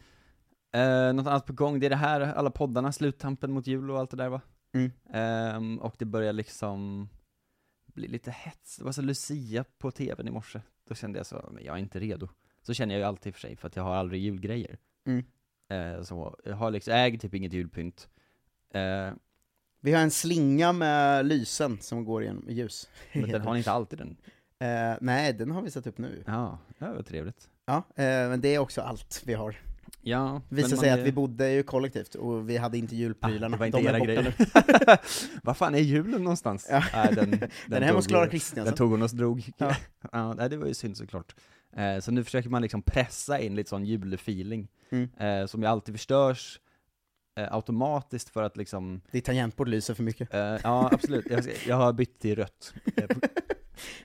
Eh, 0.74 1.12
något 1.12 1.26
annat 1.26 1.46
på 1.46 1.52
gång, 1.52 1.80
det 1.80 1.86
är 1.86 1.90
det 1.90 1.96
här, 1.96 2.20
alla 2.20 2.50
poddarna, 2.50 2.92
sluttampen 2.92 3.52
mot 3.52 3.66
jul 3.66 3.90
och 3.90 3.98
allt 3.98 4.10
det 4.10 4.16
där 4.16 4.28
va? 4.28 4.40
Mm. 4.74 4.92
Ehm, 5.12 5.78
och 5.78 5.94
det 5.98 6.04
börjar 6.04 6.32
liksom 6.32 7.08
bli 7.86 8.08
lite 8.08 8.30
hets. 8.30 8.76
Det 8.76 8.84
var 8.84 8.92
så 8.92 9.02
Lucia 9.02 9.64
på 9.78 9.90
tvn 9.90 10.28
i 10.28 10.30
morse. 10.30 10.60
Då 10.88 10.94
kände 10.94 11.18
jag 11.18 11.26
så, 11.26 11.48
men 11.52 11.64
jag 11.64 11.74
är 11.74 11.80
inte 11.80 12.00
redo. 12.00 12.28
Så 12.62 12.74
känner 12.74 12.94
jag 12.94 12.98
ju 13.00 13.04
alltid 13.06 13.34
för 13.34 13.40
sig, 13.40 13.56
för 13.56 13.68
att 13.68 13.76
jag 13.76 13.82
har 13.82 13.94
aldrig 13.94 14.22
julgrejer. 14.22 14.78
Mm. 15.06 15.24
Eh, 15.68 16.02
så 16.02 16.38
jag 16.44 16.56
har 16.56 16.70
liksom, 16.70 16.92
jag 16.94 17.04
äger 17.06 17.18
typ 17.18 17.34
inget 17.34 17.52
julpynt. 17.52 18.08
Eh, 18.74 19.10
Vi 19.80 19.92
har 19.92 20.02
en 20.02 20.10
slinga 20.10 20.72
med 20.72 21.26
lysen 21.26 21.78
som 21.80 22.04
går 22.04 22.22
igenom 22.22 22.44
ljus. 22.48 22.90
men 23.12 23.30
den 23.30 23.42
har 23.42 23.52
ni 23.52 23.58
inte 23.58 23.72
alltid 23.72 23.98
den? 23.98 24.16
Eh, 24.58 24.96
nej, 25.00 25.32
den 25.32 25.50
har 25.50 25.62
vi 25.62 25.70
satt 25.70 25.86
upp 25.86 25.98
nu. 25.98 26.22
Ja, 26.26 26.58
det 26.78 26.84
var 26.84 27.02
trevligt. 27.02 27.48
Ja, 27.64 27.82
men 27.96 28.40
det 28.40 28.54
är 28.54 28.58
också 28.58 28.80
allt 28.80 29.22
vi 29.26 29.34
har. 29.34 29.56
Ja, 30.04 30.42
Det 30.48 30.54
visade 30.56 30.76
sig 30.76 30.88
man 30.88 30.94
att 30.94 31.00
är- 31.00 31.04
vi 31.04 31.12
bodde 31.12 31.50
ju 31.52 31.62
kollektivt 31.62 32.14
och 32.14 32.50
vi 32.50 32.56
hade 32.56 32.78
inte 32.78 32.94
Ah, 32.94 32.98
julprylarna. 32.98 33.48
det 33.48 33.56
var 33.60 33.66
inte 33.66 33.78
De 33.78 33.86
är 33.86 33.90
era 33.90 33.98
grejer. 33.98 34.34
Vad 35.42 35.56
fan 35.56 35.74
är 35.74 35.78
julen 35.78 36.22
någonstans? 36.22 36.66
Ja. 36.70 36.84
Nej, 36.94 37.14
den, 37.14 37.30
den, 37.30 37.50
Den 37.66 37.82
är 37.82 37.86
hemma 37.86 37.98
hos 37.98 38.04
tog- 38.06 38.10
Clara 38.10 38.64
Den 38.64 38.74
tog 38.74 38.90
hon 38.90 39.02
och 39.02 39.10
drog. 39.10 39.50
Ja. 39.58 39.76
Ja. 40.12 40.48
det 40.48 40.56
var 40.56 40.66
ju 40.66 40.74
synd 40.74 40.96
såklart. 40.96 41.34
Eh, 41.76 41.98
så 42.00 42.10
nu 42.10 42.24
försöker 42.24 42.48
man 42.50 42.62
liksom 42.62 42.82
pressa 42.82 43.40
in 43.40 43.54
lite 43.54 43.70
sån 43.70 43.84
julfeeling, 43.84 44.68
Mm. 44.90 45.08
eh, 45.18 45.46
som 45.46 45.62
ju 45.62 45.68
alltid 45.68 45.94
förstörs 45.94 46.60
eh, 47.40 47.54
automatiskt 47.54 48.28
för 48.28 48.42
att 48.42 48.56
liksom, 48.56 49.00
Ditt 49.10 49.24
tangentbord 49.24 49.68
lyser 49.68 49.94
för 49.94 50.02
mycket. 50.02 50.34
eh, 50.34 50.40
ja 50.62 50.88
absolut, 50.92 51.26
jag, 51.30 51.44
jag 51.66 51.76
har 51.76 51.92
bytt 51.92 52.18
till 52.18 52.36
rött. 52.36 52.74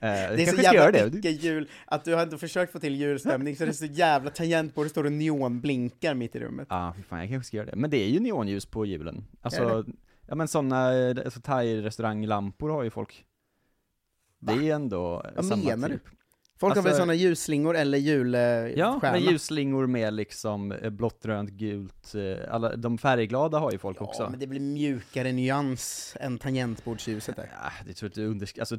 Det 0.00 0.42
är 0.42 0.46
så 0.56 0.62
jävla 0.62 1.06
icke 1.18 1.30
jul, 1.30 1.68
att 1.86 2.04
du 2.04 2.14
har 2.14 2.22
ändå 2.22 2.38
försökt 2.38 2.72
få 2.72 2.78
till 2.78 2.94
julstämning 2.96 3.56
så 3.56 3.64
det 3.64 3.70
är 3.70 3.72
så 3.72 3.84
jävla 3.84 4.30
tangentbord, 4.30 4.84
det 4.86 4.90
står 4.90 5.04
och 5.04 5.12
neonblinkar 5.12 6.14
mitt 6.14 6.36
i 6.36 6.38
rummet. 6.40 6.66
Ja, 6.70 6.92
fy 6.96 7.02
fan, 7.02 7.18
jag 7.20 7.28
kanske 7.28 7.46
ska 7.48 7.56
göra 7.56 7.66
det. 7.66 7.76
Men 7.76 7.90
det 7.90 7.96
är 8.04 8.08
ju 8.08 8.20
neonljus 8.20 8.66
på 8.66 8.86
julen. 8.86 9.24
Alltså, 9.40 9.84
ja 10.26 10.34
men 10.34 10.48
såna, 10.48 10.94
eh, 10.98 11.16
alltså 11.24 11.40
thai-restauranglampor 11.40 12.70
har 12.70 12.82
ju 12.82 12.90
folk. 12.90 13.24
Det 14.38 14.52
är 14.52 14.74
ändå 14.74 15.24
Vad 15.36 15.44
samma 15.46 15.64
menar 15.64 15.88
du? 15.88 15.94
typ. 15.94 16.06
Folk 16.60 16.74
har 16.74 16.82
väl 16.82 16.90
Alltså- 16.90 17.02
såna 17.02 17.14
ljusslingor 17.14 17.76
eller 17.76 17.98
julstjärna? 17.98 18.68
Ja, 18.76 18.98
med 19.02 19.20
ljusslingor 19.20 19.86
med 19.86 20.14
liksom 20.14 20.72
eh, 20.72 20.90
blått, 20.90 21.22
grönt, 21.22 21.50
gult, 21.50 22.14
eh, 22.14 22.54
alla, 22.54 22.76
de 22.76 22.98
färgglada 22.98 23.58
har 23.58 23.72
ju 23.72 23.78
folk 23.78 23.96
Ja, 24.00 24.04
också. 24.04 24.28
men 24.30 24.38
det 24.40 24.46
blir 24.46 24.60
mjukare 24.60 25.32
nyans 25.32 26.16
än 26.20 26.38
tangentbordsljuset 26.38 27.36
där. 27.36 27.50
Ja, 27.62 27.70
det 27.86 27.94
tror 27.94 28.06
jag 28.06 28.10
att 28.10 28.14
du 28.14 28.26
undersk... 28.26 28.58
Alltså, 28.58 28.78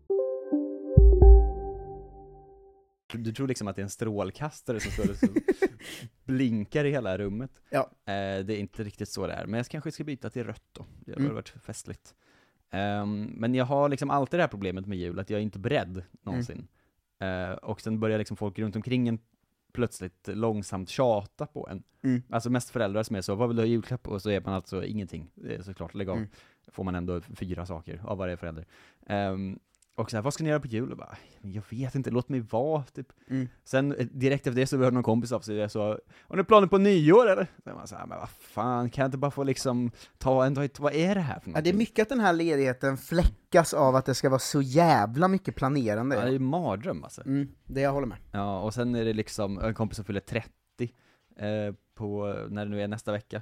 Du 3.13 3.31
tror 3.33 3.47
liksom 3.47 3.67
att 3.67 3.75
det 3.75 3.81
är 3.81 3.83
en 3.83 3.89
strålkastare 3.89 4.79
som 4.79 4.91
står 4.91 5.09
och 5.09 5.15
så 5.17 5.27
blinkar 6.23 6.85
i 6.85 6.91
hela 6.91 7.17
rummet. 7.17 7.51
Ja. 7.69 7.79
Eh, 8.05 8.45
det 8.45 8.53
är 8.53 8.59
inte 8.59 8.83
riktigt 8.83 9.09
så 9.09 9.27
det 9.27 9.33
är, 9.33 9.45
men 9.45 9.57
jag 9.57 9.67
kanske 9.67 9.91
ska 9.91 10.03
byta 10.03 10.29
till 10.29 10.43
rött 10.43 10.63
då. 10.71 10.85
Det 10.99 11.11
hade 11.11 11.23
Mm. 11.23 11.35
varit 11.35 11.49
festligt. 11.49 12.15
Ehm, 12.69 13.23
men 13.23 13.55
jag 13.55 13.65
har 13.65 13.89
liksom 13.89 14.09
alltid 14.09 14.39
det 14.39 14.43
här 14.43 14.47
problemet 14.47 14.85
med 14.85 14.97
jul, 14.97 15.19
att 15.19 15.29
jag 15.29 15.37
är 15.37 15.41
inte 15.43 15.59
beredd 15.59 16.03
någonsin. 16.21 16.67
Eh, 17.19 17.51
och 17.51 17.81
sen 17.81 17.99
börjar 17.99 18.17
liksom 18.17 18.37
folk 18.37 18.59
runt 18.59 18.75
omkring 18.75 19.07
en 19.07 19.19
plötsligt 19.73 20.27
långsamt 20.27 20.89
tjata 20.89 21.45
på 21.45 21.67
en. 21.71 21.83
Mm. 22.03 22.21
Alltså 22.29 22.49
mest 22.49 22.69
föräldrar 22.69 23.03
som 23.03 23.15
är 23.15 23.21
så, 23.21 23.35
vad 23.35 23.47
vill 23.47 23.55
du 23.57 23.61
ha 23.63 23.67
julklapp? 23.67 24.07
Och 24.07 24.21
så 24.21 24.29
är 24.29 24.41
man 24.41 24.53
alltså 24.53 24.83
ingenting. 24.85 25.31
Såklart, 25.61 25.93
lägg 25.93 26.09
av. 26.09 26.17
Mm. 26.17 26.29
Får 26.67 26.83
man 26.83 26.95
ändå 26.95 27.21
fyra 27.21 27.65
saker 27.65 28.01
av 28.05 28.17
varje 28.17 28.37
förälder. 28.37 28.65
Ehm, 29.07 29.59
och 29.95 30.09
så 30.11 30.17
här, 30.17 30.21
vad 30.21 30.33
ska 30.33 30.43
ni 30.43 30.49
göra 30.49 30.59
på 30.59 30.67
jul? 30.67 30.91
Och 30.91 30.97
bara, 30.97 31.17
"Men 31.41 31.51
jag 31.51 31.63
vet 31.69 31.95
inte, 31.95 32.11
låt 32.11 32.29
mig 32.29 32.39
vara, 32.39 32.83
typ. 32.83 33.07
Mm. 33.29 33.47
Sen 33.63 33.95
eh, 33.95 34.05
direkt 34.05 34.47
efter 34.47 34.61
det 34.61 34.67
så 34.67 34.77
hörde 34.77 34.91
någon 34.91 35.03
kompis 35.03 35.31
av 35.31 35.39
sig, 35.39 35.55
jag 35.55 35.71
sa, 35.71 35.99
har 36.27 36.37
ni 36.37 36.43
planer 36.43 36.67
på 36.67 36.77
nyår 36.77 37.29
eller? 37.29 37.47
Så 37.63 37.69
man 37.75 37.87
så 37.87 37.95
här, 37.95 38.05
men 38.05 38.17
vad 38.19 38.29
fan, 38.29 38.89
kan 38.89 39.01
jag 39.01 39.07
inte 39.07 39.17
bara 39.17 39.31
få 39.31 39.43
liksom 39.43 39.91
ta 40.17 40.45
en 40.45 40.53
dag, 40.53 40.69
vad 40.79 40.93
är 40.93 41.15
det 41.15 41.21
här 41.21 41.39
för 41.39 41.47
Ja, 41.49 41.51
någonting? 41.51 41.63
det 41.63 41.69
är 41.75 41.77
mycket 41.77 42.01
att 42.03 42.09
den 42.09 42.19
här 42.19 42.33
ledigheten 42.33 42.97
fläckas 42.97 43.73
av 43.73 43.95
att 43.95 44.05
det 44.05 44.15
ska 44.15 44.29
vara 44.29 44.39
så 44.39 44.61
jävla 44.61 45.27
mycket 45.27 45.55
planerande. 45.55 46.15
Ja, 46.15 46.21
det 46.21 46.27
är 46.27 46.31
ju 46.31 46.39
mardröm 46.39 47.03
alltså. 47.03 47.21
Mm, 47.25 47.47
det 47.65 47.81
jag 47.81 47.91
håller 47.91 48.07
med. 48.07 48.17
Ja, 48.31 48.59
och 48.61 48.73
sen 48.73 48.95
är 48.95 49.05
det 49.05 49.13
liksom 49.13 49.59
en 49.59 49.73
kompis 49.73 49.95
som 49.95 50.05
fyller 50.05 50.19
30 50.19 50.49
eh, 51.37 51.73
på, 51.95 52.35
när 52.49 52.65
det 52.65 52.71
nu 52.71 52.81
är 52.81 52.87
nästa 52.87 53.11
vecka. 53.11 53.41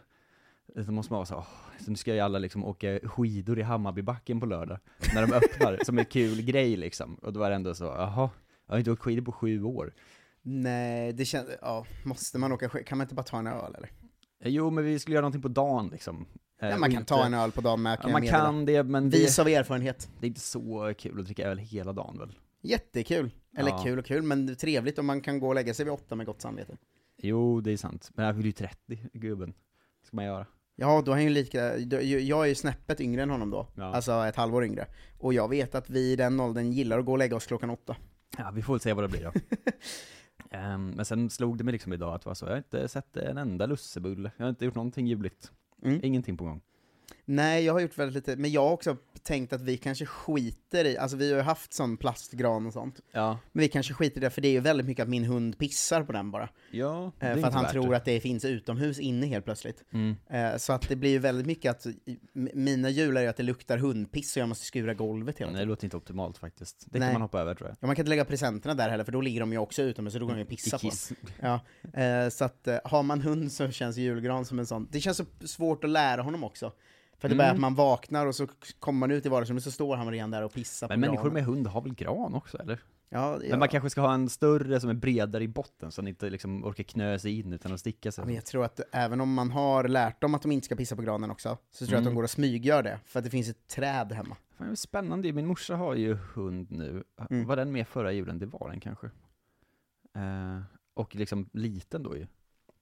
Så 0.86 0.92
måste 0.92 1.14
man 1.14 1.18
vara 1.18 1.26
så, 1.26 1.36
åh, 1.36 1.48
så 1.86 1.92
nu 1.92 1.98
ska 1.98 2.14
ju 2.14 2.20
alla 2.20 2.40
liksom 2.40 2.66
åka 2.66 3.00
skidor 3.04 3.60
i 3.60 3.62
Hammarbybacken 3.62 4.40
på 4.40 4.46
lördag, 4.46 4.80
när 5.16 5.28
de 5.28 5.34
öppnar, 5.34 5.80
som 5.86 6.00
en 6.00 6.06
kul 6.06 6.42
grej 6.42 6.76
liksom. 6.78 7.16
Och 7.16 7.34
då 7.34 7.44
är 7.44 7.50
det 7.50 7.56
ändå 7.56 7.74
så, 7.76 7.84
jaha, 7.84 8.30
jag 8.68 8.74
har 8.74 8.78
inte 8.80 8.92
åkt 8.92 9.02
skidor 9.02 9.22
på 9.24 9.32
sju 9.32 9.64
år. 9.64 9.94
Nej, 10.42 11.14
det 11.14 11.26
känns, 11.26 11.48
ja, 11.62 11.86
måste 12.06 12.38
man 12.38 12.52
åka 12.52 12.70
skid- 12.70 12.86
kan 12.86 12.98
man 12.98 13.06
inte 13.06 13.16
bara 13.16 13.24
ta 13.24 13.40
en 13.40 13.48
öl 13.48 13.76
eller? 13.76 13.90
Eh, 14.44 14.52
Jo, 14.52 14.70
men 14.70 14.84
vi 14.84 15.00
skulle 15.00 15.14
göra 15.16 15.22
någonting 15.22 15.42
på 15.42 15.48
dagen 15.48 15.88
liksom. 15.92 16.26
Eh, 16.62 16.68
Ja, 16.68 16.74
och 16.74 16.80
man 16.80 16.92
kan 16.92 17.00
inte- 17.00 17.10
ta 17.14 17.26
en 17.26 17.34
öl 17.34 17.52
på 17.52 17.62
dagen 17.62 17.82
med, 17.82 17.92
Ja, 17.92 17.96
kan 18.02 18.10
jag 18.10 18.14
man 18.16 18.22
meddela. 18.22 18.44
kan 18.46 18.66
det, 18.66 18.84
men 18.84 19.10
det, 19.10 19.18
Vis 19.18 19.40
av 19.40 19.48
erfarenhet. 19.48 20.10
det 20.20 20.26
är 20.26 20.28
inte 20.28 20.40
så 20.40 20.94
kul 20.98 21.20
att 21.20 21.26
dricka 21.26 21.48
öl 21.48 21.58
hela 21.58 21.94
dagen 21.94 22.20
väl? 22.20 22.36
Jättekul. 22.62 23.32
Eller 23.58 23.70
Ja. 23.70 23.82
kul 23.84 24.00
och 24.00 24.06
kul, 24.06 24.22
men 24.24 24.56
trevligt 24.56 25.00
om 25.00 25.06
man 25.06 25.22
kan 25.22 25.40
gå 25.40 25.48
och 25.48 25.56
lägga 25.56 25.74
sig 25.74 25.86
vid 25.86 25.94
åtta 25.94 26.16
med 26.16 26.26
gott 26.26 26.42
samvete. 26.42 26.78
Jo, 27.18 27.62
det 27.62 27.72
är 27.72 27.78
sant. 27.78 28.10
Men 28.16 28.26
jag 28.26 28.36
fyller 28.36 28.46
ju 28.46 28.52
30, 28.52 29.10
gubben. 29.14 29.54
Vad 30.02 30.08
ska 30.08 30.16
man 30.16 30.26
göra? 30.26 30.46
Ja, 30.82 31.02
då 31.06 31.12
är 31.12 31.16
han 31.16 31.24
ju 31.24 31.30
lika, 31.30 31.78
då- 31.78 32.02
jag 32.02 32.44
är 32.44 32.48
ju 32.50 32.56
snäppet 32.56 33.02
yngre 33.02 33.22
än 33.24 33.30
honom 33.30 33.50
då. 33.50 33.68
Ja. 33.76 33.84
Alltså 33.84 34.12
ett 34.26 34.36
halvår 34.36 34.66
yngre. 34.66 34.88
Och 35.20 35.34
jag 35.34 35.50
vet 35.50 35.76
att 35.76 35.90
vi 35.90 36.12
i 36.12 36.16
den 36.16 36.40
åldern 36.40 36.72
gillar 36.72 37.00
att 37.00 37.06
gå 37.06 37.12
och 37.12 37.18
lägga 37.18 37.36
oss 37.36 37.46
klockan 37.46 37.70
åtta. 37.70 37.96
Ja, 38.38 38.52
vi 38.56 38.62
får 38.62 38.74
väl 38.74 38.80
se 38.80 38.94
vad 38.94 39.04
det 39.04 39.08
blir 39.08 39.24
då. 39.24 39.32
Ehm, 40.52 40.90
men 40.90 41.06
sen 41.06 41.30
slog 41.30 41.58
det 41.58 41.64
mig 41.64 41.72
liksom 41.72 41.94
idag 41.94 42.14
att 42.26 42.38
så, 42.38 42.46
jag 42.46 42.52
har 42.52 42.58
inte 42.58 42.88
sett 42.88 43.18
en 43.18 43.38
enda 43.38 43.66
lussebulle. 43.66 44.32
Jag 44.38 44.46
har 44.46 44.50
inte 44.50 44.66
gjort 44.66 44.76
någonting 44.76 45.08
juligt. 45.08 45.52
Mm. 45.84 46.00
Ingenting 46.04 46.38
på 46.38 46.44
gång. 46.44 46.62
Nej, 47.26 47.66
jag 47.66 47.74
har 47.74 47.80
gjort 47.80 47.98
väldigt 47.98 48.16
lite, 48.28 48.42
men 48.42 48.52
jag 48.52 48.62
har 48.62 48.72
också 48.72 48.98
tänkt 49.30 49.54
att 49.54 49.62
vi 49.62 49.78
kanske 49.78 50.06
skiter 50.06 50.86
i, 50.86 50.98
alltså 50.98 51.18
vi 51.18 51.30
har 51.32 51.38
ju 51.38 51.44
haft 51.44 51.74
sån 51.74 51.98
plastgran 51.98 52.66
och 52.68 52.74
sånt, 52.74 53.00
Ja. 53.12 53.40
men 53.52 53.62
vi 53.62 53.68
kanske 53.68 53.94
skiter 53.94 54.18
i 54.18 54.24
det, 54.24 54.30
för 54.30 54.42
det 54.42 54.48
är 54.48 54.52
ju 54.52 54.60
väldigt 54.60 54.86
mycket 54.86 55.04
att 55.04 55.10
min 55.10 55.24
hund 55.24 55.58
pissar 55.58 56.04
på 56.04 56.12
den 56.12 56.32
bara. 56.32 56.50
Ja, 56.72 57.12
det 57.20 57.26
är 57.26 57.30
Eh, 57.30 57.34
för 57.34 57.38
inte 57.38 57.48
att 57.48 57.54
han 57.54 57.72
tror 57.72 57.92
det. 57.92 57.98
att 57.98 58.06
det 58.06 58.20
finns 58.20 58.46
utomhus 58.46 59.00
inne 59.00 59.26
helt 59.28 59.46
plötsligt. 59.46 59.84
Mm. 59.94 60.16
Eh, 60.30 60.58
så 60.58 60.74
att 60.74 60.90
det 60.90 60.96
blir 60.96 61.10
ju 61.10 61.20
väldigt 61.20 61.46
mycket 61.46 61.72
att, 61.72 61.86
mina 62.54 62.90
jul 62.90 63.18
är 63.18 63.22
ju 63.22 63.28
att 63.28 63.38
det 63.38 63.44
luktar 63.44 63.78
hundpiss 63.78 64.36
och 64.36 64.42
jag 64.42 64.50
måste 64.50 64.66
skura 64.66 64.94
golvet 64.94 65.38
hela 65.40 65.52
Nej, 65.52 65.54
det 65.54 65.60
tiden. 65.60 65.70
låter 65.70 65.84
inte 65.86 65.98
optimalt 65.98 66.38
faktiskt. 66.38 66.86
Det 66.90 67.00
Nej. 67.00 67.08
kan 67.08 67.14
man 67.14 67.22
hoppa 67.22 67.40
över 67.40 67.56
tror 67.56 67.70
jag. 67.70 67.78
Ja, 67.80 67.88
man 67.88 67.96
kan 67.96 68.04
inte 68.04 68.10
lägga 68.10 68.26
presenterna 68.26 68.74
där 68.76 68.90
heller, 68.90 69.04
för 69.04 69.12
då 69.12 69.22
ligger 69.22 69.40
de 69.40 69.52
ju 69.52 69.58
också 69.58 69.82
utomhus, 69.82 70.14
så 70.14 70.20
då 70.20 70.26
går 70.26 70.34
de 70.34 70.38
ju 70.40 70.44
och 70.44 70.50
pissar 70.50 70.78
på 70.78 70.88
dem. 70.90 71.32
Ja, 71.94 72.02
eh, 72.02 72.30
så 72.30 72.46
att 72.46 72.68
har 72.84 73.04
man 73.04 73.22
hund 73.22 73.52
så 73.52 73.72
känns 73.72 73.98
julgran 73.98 74.46
som 74.46 74.60
en 74.60 74.66
sån, 74.66 74.88
det 74.92 75.00
känns 75.00 75.18
så 75.18 75.26
svårt 75.48 75.84
att 75.84 75.90
lära 75.90 76.22
honom 76.22 76.44
också. 76.44 76.72
För 77.20 77.30
det 77.30 77.36
är 77.36 77.38
bara 77.38 77.44
Mm. 77.48 77.56
att 77.56 77.62
man 77.62 77.76
vaknar 77.76 78.26
och 78.26 78.36
så 78.36 78.48
kommer 78.80 79.00
man 79.00 79.12
ut 79.12 79.26
i 79.26 79.30
vardagsrummet 79.30 79.64
så 79.64 79.72
står 79.72 79.96
han 79.96 80.12
redan 80.12 80.32
där 80.32 80.42
och 80.44 80.54
pissar 80.54 80.88
Men 80.88 80.96
på 80.98 81.00
människor 81.00 81.24
granen. 81.24 81.34
med 81.34 81.44
hund 81.44 81.68
har 81.68 81.82
väl 81.82 81.94
gran 81.96 82.34
också 82.36 82.58
eller? 82.58 82.80
Ja, 83.12 83.34
ja. 83.44 83.50
Men 83.50 83.60
man 83.60 83.68
kanske 83.70 83.90
ska 83.90 84.02
ha 84.02 84.14
en 84.14 84.30
större 84.30 84.80
som 84.80 84.90
är 84.90 84.94
bredare 84.94 85.44
i 85.44 85.48
botten 85.48 85.92
så 85.92 86.02
att 86.02 86.06
den 86.06 86.08
inte 86.08 86.30
liksom 86.30 86.66
orkar 86.66 86.84
knö 86.84 87.20
sig 87.20 87.40
in 87.40 87.54
utan 87.54 87.74
att 87.74 87.80
sticka 87.80 88.12
sig. 88.12 88.26
Men 88.26 88.36
jag 88.36 88.46
tror 88.46 88.66
att 88.66 88.80
även 88.92 89.22
om 89.22 89.34
man 89.34 89.52
har 89.52 89.84
lärt 89.88 90.22
dem 90.22 90.36
att 90.36 90.42
de 90.42 90.52
inte 90.52 90.66
ska 90.66 90.76
pissa 90.76 90.96
på 90.96 91.02
granen 91.02 91.32
också, 91.32 91.58
så 91.72 91.86
tror 91.86 91.94
jag 91.94 91.98
att 92.00 92.04
de 92.04 92.08
Mm. 92.08 92.16
går 92.16 92.24
och 92.24 92.30
smyggör 92.30 92.84
det, 92.84 93.00
för 93.06 93.20
att 93.20 93.24
det 93.24 93.32
finns 93.32 93.50
ett 93.50 93.68
träd 93.68 94.12
hemma. 94.12 94.38
Fan, 94.58 94.76
spännande, 94.76 95.34
min 95.34 95.46
morsa 95.48 95.76
har 95.76 95.96
ju 95.96 96.14
hund 96.14 96.72
nu. 96.72 97.04
Mm. 97.30 97.48
Var 97.48 97.56
den 97.56 97.72
med 97.72 97.88
förra 97.88 98.12
julen? 98.12 98.40
Det 98.40 98.46
var 98.46 98.70
den 98.70 98.80
kanske. 98.80 99.08
Eh, 100.16 100.62
och 100.94 101.16
liksom 101.16 101.50
liten 101.54 102.04
då 102.04 102.18
ju. 102.18 102.28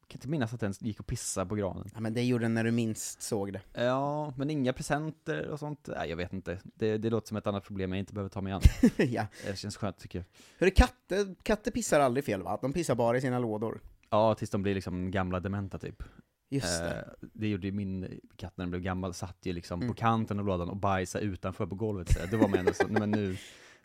Jag 0.08 0.12
kan 0.12 0.18
inte 0.18 0.28
minnas 0.30 0.54
att 0.54 0.60
den 0.60 0.74
gick 0.80 1.00
och 1.00 1.08
pissade 1.08 1.50
på 1.50 1.56
granen. 1.56 1.90
Ja, 1.94 2.00
men 2.00 2.14
det 2.14 2.24
gjorde 2.24 2.44
den 2.46 2.54
när 2.54 2.64
du 2.64 2.72
minst 2.72 3.22
såg 3.22 3.54
det. 3.54 3.62
Ja, 3.74 4.34
men 4.38 4.50
inga 4.50 4.74
presenter 4.74 5.48
och 5.48 5.60
sånt. 5.60 5.90
Nej, 5.98 6.10
jag 6.10 6.18
vet 6.18 6.34
inte. 6.34 6.60
Det, 6.64 6.98
det 6.98 7.10
låter 7.10 7.28
som 7.28 7.38
ett 7.38 7.48
annat 7.48 7.64
problem 7.64 7.92
jag 7.92 8.00
inte 8.00 8.14
behöver 8.14 8.30
ta 8.30 8.42
mig 8.42 8.54
an. 8.54 8.62
ja. 8.98 9.28
Det 9.48 9.58
känns 9.58 9.78
skönt 9.78 9.98
tycker 10.00 10.20
jag. 10.20 10.26
Hur 10.58 10.68
är 10.68 10.72
katter? 10.76 11.36
Katter 11.44 11.72
pissar 11.72 12.00
aldrig 12.00 12.26
fel 12.26 12.44
va? 12.44 12.60
De 12.62 12.74
pissar 12.74 12.96
bara 12.96 13.18
i 13.18 13.22
sina 13.22 13.40
lådor. 13.40 13.82
Ja, 14.10 14.36
tills 14.36 14.50
de 14.50 14.62
blir 14.64 14.76
liksom 14.76 15.12
gamla 15.12 15.40
dementa 15.40 15.78
typ. 15.80 16.04
Just 16.50 16.80
det. 16.80 16.90
Eh, 17.22 17.28
det 17.34 17.48
gjorde 17.48 17.68
ju 17.68 17.74
min 17.74 18.20
katt 18.36 18.58
när 18.58 18.66
den 18.66 18.70
blev 18.70 18.82
gammal, 18.82 19.14
satt 19.14 19.38
ju 19.44 19.54
liksom 19.54 19.80
Mm. 19.82 19.94
på 19.94 20.00
kanten 20.00 20.40
av 20.40 20.46
lådan 20.46 20.70
och 20.70 20.78
bajsade 20.78 21.26
utanför 21.26 21.66
på 21.66 21.76
golvet. 21.76 22.10
Så 22.14 22.20
då 22.32 22.38
var 22.38 22.48
man 22.48 22.60
ändå 22.60 22.74
så, 22.74 22.88
men 22.88 23.12
nu, 23.12 23.38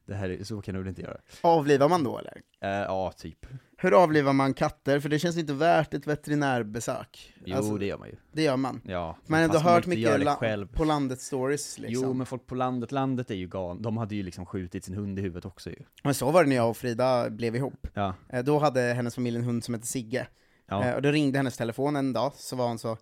det 0.06 0.14
här, 0.14 0.28
är- 0.30 0.44
så 0.44 0.62
kan 0.62 0.74
du 0.74 0.80
väl 0.80 0.88
inte 0.88 1.02
göra? 1.02 1.16
Avlivar 1.40 1.88
man 1.88 2.04
då 2.04 2.18
eller? 2.18 2.42
Eh, 2.60 2.70
ja, 2.70 3.12
typ. 3.16 3.46
Hur 3.76 4.02
avlivar 4.02 4.32
man 4.32 4.54
katter? 4.54 5.00
För 5.00 5.08
det 5.08 5.18
känns 5.18 5.36
inte 5.38 5.52
värt 5.52 5.94
ett 5.94 6.06
veterinärbesök. 6.06 7.34
Jo, 7.44 7.56
Alltså, 7.56 7.76
det 7.76 7.86
gör 7.86 7.98
man 7.98 8.08
ju. 8.08 8.16
det 8.32 8.42
gör 8.42 8.56
man. 8.56 8.80
Ja, 8.84 9.16
Man 9.26 9.38
har 9.38 9.44
ändå 9.44 9.58
hört 9.58 9.86
mycket 9.86 10.20
la- 10.24 10.36
själv. 10.36 10.66
på 10.66 10.84
landet 10.84 11.20
stories 11.20 11.78
liksom. 11.78 12.04
Jo, 12.08 12.12
men 12.14 12.26
folk 12.26 12.46
på 12.46 12.54
landet, 12.54 12.92
landet 12.92 13.30
är 13.30 13.34
ju 13.34 13.48
gal. 13.48 13.82
De 13.82 13.96
hade 13.96 14.14
ju 14.14 14.22
liksom 14.22 14.46
skjutit 14.46 14.84
sin 14.84 14.94
hund 14.94 15.18
i 15.18 15.22
huvudet 15.22 15.44
också 15.44 15.70
ju. 15.70 15.76
Men 16.04 16.14
så 16.14 16.30
var 16.30 16.42
det 16.44 16.48
när 16.48 16.56
jag 16.56 16.70
och 16.70 16.76
Frida 16.76 17.30
blev 17.30 17.56
ihop. 17.56 17.86
Ja. 17.94 18.14
Eh, 18.28 18.44
Då 18.44 18.58
hade 18.58 18.80
hennes 18.80 19.14
familj 19.14 19.36
en 19.36 19.44
hund 19.44 19.64
som 19.64 19.74
hette 19.74 19.86
Sigge. 19.86 20.26
Ja. 20.68 20.84
Eh, 20.84 20.94
Och 20.94 21.02
då 21.02 21.10
ringde 21.10 21.38
hennes 21.38 21.56
telefon 21.56 21.96
en 21.96 22.12
dag, 22.12 22.32
så 22.34 22.56
var 22.56 22.68
hon 22.68 22.78
så, 22.78 22.96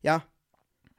ja, 0.00 0.20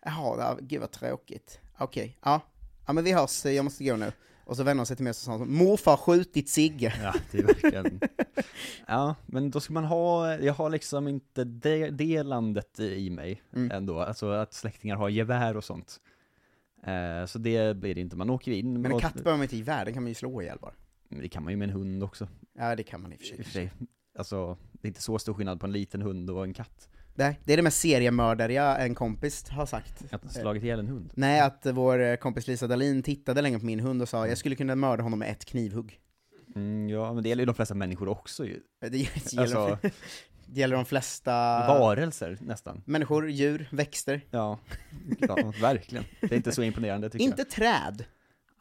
jaha, 0.05 0.35
ja, 0.39 0.57
gud 0.61 0.81
vad 0.81 0.91
tråkigt. 0.91 1.59
Okej, 1.77 2.17
ja, 2.23 2.41
ja 2.87 2.93
men 2.93 3.03
vi 3.03 3.11
hörs, 3.11 3.45
jag 3.45 3.63
måste 3.65 3.83
gå 3.83 3.95
nu. 3.95 4.11
Och 4.45 4.57
så 4.57 4.63
vände 4.63 4.79
hon 4.79 4.85
sig 4.85 4.95
till 4.95 5.03
mig 5.03 5.13
och 5.27 5.33
hon, 5.33 5.53
morfar 5.53 5.97
skjutit 5.97 6.49
Sigge. 6.49 6.93
Ja, 7.03 7.13
det 7.31 7.37
är 7.39 7.43
verkligen... 7.43 7.99
ja, 8.87 9.15
men 9.25 9.51
då 9.51 9.59
ska 9.59 9.73
man 9.73 9.83
ha, 9.85 10.35
jag 10.37 10.53
har 10.53 10.69
liksom 10.69 11.07
inte 11.07 11.43
det, 11.43 11.89
det 11.89 12.23
landet 12.23 12.79
i 12.79 13.09
mig 13.09 13.41
Mm. 13.55 13.71
ändå, 13.71 13.99
alltså 13.99 14.29
att 14.29 14.53
släktingar 14.53 14.95
har 14.95 15.09
gevär 15.09 15.57
och 15.57 15.63
sånt. 15.63 15.99
Eh, 16.83 17.25
så 17.25 17.39
det 17.39 17.77
blir 17.77 17.95
det 17.95 18.01
inte, 18.01 18.15
man 18.15 18.29
åker 18.29 18.51
in 18.51 18.73
Men 18.73 18.85
en 18.85 18.91
och- 18.91 19.01
katt 19.01 19.13
behöver 19.13 19.37
man 19.37 19.43
inte 19.43 19.57
gevär, 19.57 19.85
den 19.85 19.93
kan 19.93 20.03
man 20.03 20.07
ju 20.09 20.15
slå 20.15 20.41
ihjäl 20.41 20.57
bara. 20.61 20.73
Men 21.09 21.21
Det 21.21 21.29
kan 21.29 21.43
man 21.43 21.53
ju 21.53 21.57
med 21.57 21.69
en 21.69 21.75
hund 21.75 22.03
också, 22.03 22.27
Ja, 22.53 22.75
det 22.75 22.83
kan 22.83 23.01
man 23.01 23.13
i 23.13 23.15
och 23.15 23.19
för 23.19 23.27
i 23.27 23.41
och 23.41 23.45
för 23.45 23.51
sig. 23.51 23.69
sig. 23.69 23.87
Alltså, 24.17 24.57
det 24.71 24.85
är 24.85 24.87
inte 24.87 25.01
så 25.01 25.19
stor 25.19 25.33
skillnad 25.33 25.59
på 25.59 25.65
en 25.65 25.71
liten 25.71 26.01
hund 26.01 26.29
och 26.29 26.43
en 26.43 26.53
katt. 26.53 26.89
Nej, 27.17 27.39
det 27.43 27.53
är 27.53 27.57
det 27.57 27.63
mest 27.63 27.79
seriemördariga 27.81 28.77
en 28.77 28.95
kompis 28.95 29.49
har 29.49 29.65
sagt. 29.65 30.03
Att 30.13 30.23
ha 30.23 30.29
slagit 30.29 30.63
ihjäl 30.63 30.79
en 30.79 30.87
hund. 30.87 31.11
Nej, 31.15 31.39
att 31.39 31.65
vår 31.65 31.99
eh, 31.99 32.15
kompis 32.15 32.47
Lisa 32.47 32.67
Dahlin 32.67 33.03
tittade 33.03 33.41
länge 33.41 33.59
på 33.59 33.65
min 33.65 33.79
hund 33.79 34.01
och 34.01 34.09
sa, 34.09 34.27
jag 34.27 34.37
skulle 34.37 34.55
kunna 34.55 34.75
mörda 34.75 35.03
honom 35.03 35.19
med 35.19 35.31
ett 35.31 35.45
knivhugg. 35.45 35.99
Mm, 36.55 36.89
ja, 36.89 37.13
men 37.13 37.23
det 37.23 37.29
gäller 37.29 37.41
ju 37.41 37.45
de 37.45 37.55
flesta 37.55 37.75
människor 37.75 38.07
också 38.09 38.45
ju. 38.45 38.59
Det, 38.81 38.89
det, 38.89 38.97
gäller, 39.33 39.41
Alltså, 39.41 39.77
det 40.45 40.59
gäller 40.59 40.75
de 40.75 40.85
flesta 40.85 41.31
varelser 41.67 42.37
nästan. 42.41 42.81
människor, 42.85 43.29
djur, 43.29 43.67
växter. 43.71 44.21
Ja, 44.31 44.59
ja, 45.19 45.53
verkligen. 45.61 46.03
Det 46.21 46.31
är 46.31 46.37
inte 46.37 46.51
så 46.51 46.63
imponerande 46.63 47.09
tycker 47.09 47.25
Inte 47.25 47.45
träd. 47.45 47.95
jag. 47.97 48.05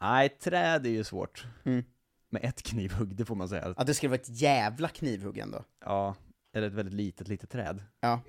Nej, 0.01 0.29
träd 0.29 0.85
är 0.85 0.89
ju 0.89 1.03
svårt. 1.03 1.45
Mm. 1.63 1.83
Med 2.29 2.43
ett 2.45 2.63
knivhugg, 2.63 3.15
det 3.15 3.25
får 3.25 3.35
man 3.35 3.49
säga. 3.49 3.73
Att 3.77 3.87
det 3.87 3.93
skulle 3.93 4.09
vara 4.09 4.19
ett 4.21 4.41
jävla 4.41 4.87
knivhugg 4.87 5.37
ändå. 5.37 5.63
Ja, 5.85 6.15
eller 6.55 6.67
ett 6.67 6.73
väldigt 6.73 6.93
litet, 6.93 7.27
litet 7.27 7.49
träd. 7.49 7.83
Ja. 7.99 8.21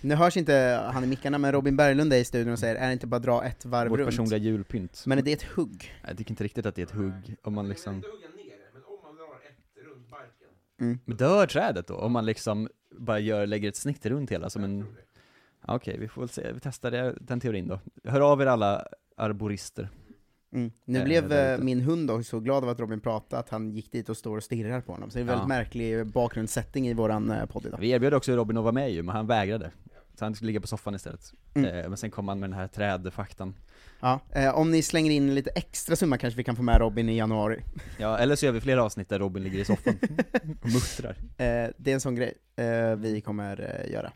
Nu 0.00 0.14
hörs 0.14 0.36
inte 0.36 0.84
han 0.92 1.04
i 1.04 1.06
mickarna, 1.06 1.38
men 1.38 1.52
Robin 1.52 1.76
Berglund 1.76 2.12
är 2.12 2.16
i 2.16 2.24
studion 2.24 2.52
och 2.52 2.58
säger, 2.58 2.74
är 2.74 2.86
det 2.86 2.92
inte 2.92 3.06
bara 3.06 3.20
dra 3.20 3.44
ett 3.44 3.64
varv 3.64 3.90
Vårt 3.90 3.98
runt? 3.98 4.10
personliga 4.10 4.38
julpynt. 4.38 5.04
Men 5.06 5.18
är 5.18 5.22
det 5.22 5.32
ett 5.32 5.42
hugg? 5.42 5.94
Jag 6.08 6.18
tycker 6.18 6.30
inte 6.30 6.44
riktigt 6.44 6.66
att 6.66 6.74
det 6.74 6.82
är 6.82 6.86
ett 6.86 6.92
hugg, 6.92 7.36
om 7.42 7.54
man 7.54 7.68
liksom... 7.68 8.02
Mm. 10.80 10.98
Men 11.04 11.16
dör 11.16 11.46
trädet 11.46 11.86
då? 11.86 11.94
Om 11.94 12.12
man 12.12 12.26
liksom 12.26 12.68
bara 12.90 13.18
gör, 13.18 13.46
lägger 13.46 13.68
ett 13.68 13.76
snitt 13.76 14.06
runt 14.06 14.30
hela 14.30 14.50
som 14.50 14.64
en 14.64 14.86
Okej, 15.66 15.98
vi 15.98 16.08
får 16.08 16.22
väl 16.22 16.28
se, 16.28 16.52
vi 16.52 16.60
testar 16.60 16.90
det, 16.90 17.14
den 17.20 17.40
teorin 17.40 17.68
då. 17.68 17.80
Hör 18.04 18.20
av 18.20 18.42
er 18.42 18.46
alla 18.46 18.86
arborister. 19.16 19.88
Mm. 20.54 20.70
Nu 20.84 20.98
Eh, 20.98 21.04
blev 21.04 21.32
eh, 21.32 21.58
min 21.58 21.80
hund 21.80 22.08
då 22.08 22.22
så 22.22 22.40
glad 22.40 22.62
av 22.64 22.68
att 22.70 22.80
Robin 22.80 23.00
pratade 23.00 23.40
att 23.40 23.48
han 23.48 23.70
gick 23.70 23.92
dit 23.92 24.08
och 24.08 24.16
står 24.16 24.36
och 24.36 24.42
stirrar 24.42 24.80
på 24.80 24.92
honom. 24.92 25.10
Så 25.10 25.14
det 25.14 25.20
är 25.20 25.22
en 25.22 25.26
väldigt 25.26 25.42
Ja. 25.42 25.48
märklig 25.48 26.06
bakgrundssättning 26.06 26.88
i 26.88 26.94
våran 26.94 27.30
eh, 27.30 27.46
podd 27.46 27.66
idag. 27.66 27.78
Vi 27.80 27.90
erbjöd 27.90 28.14
också 28.14 28.32
Robin 28.36 28.56
att 28.56 28.62
vara 28.62 28.72
med 28.72 28.92
ju, 28.92 29.02
men 29.02 29.14
han 29.16 29.26
vägrade. 29.26 29.70
Så 30.18 30.24
han 30.24 30.34
skulle 30.34 30.46
ligga 30.46 30.60
på 30.60 30.66
soffan 30.66 30.94
istället. 30.94 31.32
Mm. 31.54 31.74
Eh, 31.74 31.88
men 31.88 31.96
sen 31.96 32.10
kom 32.10 32.28
han 32.28 32.40
med 32.40 32.50
den 32.50 32.58
här 32.58 32.68
trädfaktan. 32.68 33.54
Ja, 34.00 34.20
eh, 34.30 34.54
om 34.58 34.70
ni 34.70 34.82
slänger 34.82 35.10
in 35.10 35.34
lite 35.34 35.50
extra 35.50 35.96
summa 35.96 36.18
kanske 36.18 36.36
vi 36.36 36.44
kan 36.44 36.56
få 36.56 36.62
med 36.62 36.80
Robin 36.80 37.08
i 37.08 37.16
januari. 37.16 37.62
Ja, 37.98 38.18
eller 38.18 38.36
så 38.36 38.46
gör 38.46 38.52
vi 38.52 38.60
flera 38.60 38.82
avsnitt 38.84 39.08
där 39.08 39.18
Robin 39.18 39.42
ligger 39.42 39.58
i 39.58 39.64
soffan 39.64 39.98
och 40.62 40.72
muttrar. 40.72 41.16
Eh, 41.20 41.70
det 41.78 41.90
är 41.90 41.94
en 41.94 42.00
sån 42.00 42.14
grej 42.14 42.34
eh, 42.56 42.96
vi 42.96 43.20
kommer 43.20 43.86
göra. 43.90 44.12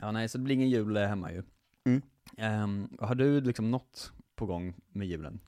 Ja, 0.00 0.12
nej, 0.12 0.28
så 0.28 0.38
det 0.38 0.44
blir 0.44 0.54
ingen 0.54 0.70
jul 0.70 0.96
hemma 0.96 1.32
ju. 1.32 1.42
Mm. 1.86 2.02
Ehm, 2.36 2.88
har 3.00 3.14
du 3.14 3.40
liksom 3.40 3.70
något 3.70 4.12
på 4.36 4.46
gång 4.46 4.74
med 4.92 5.06
julen? 5.06 5.40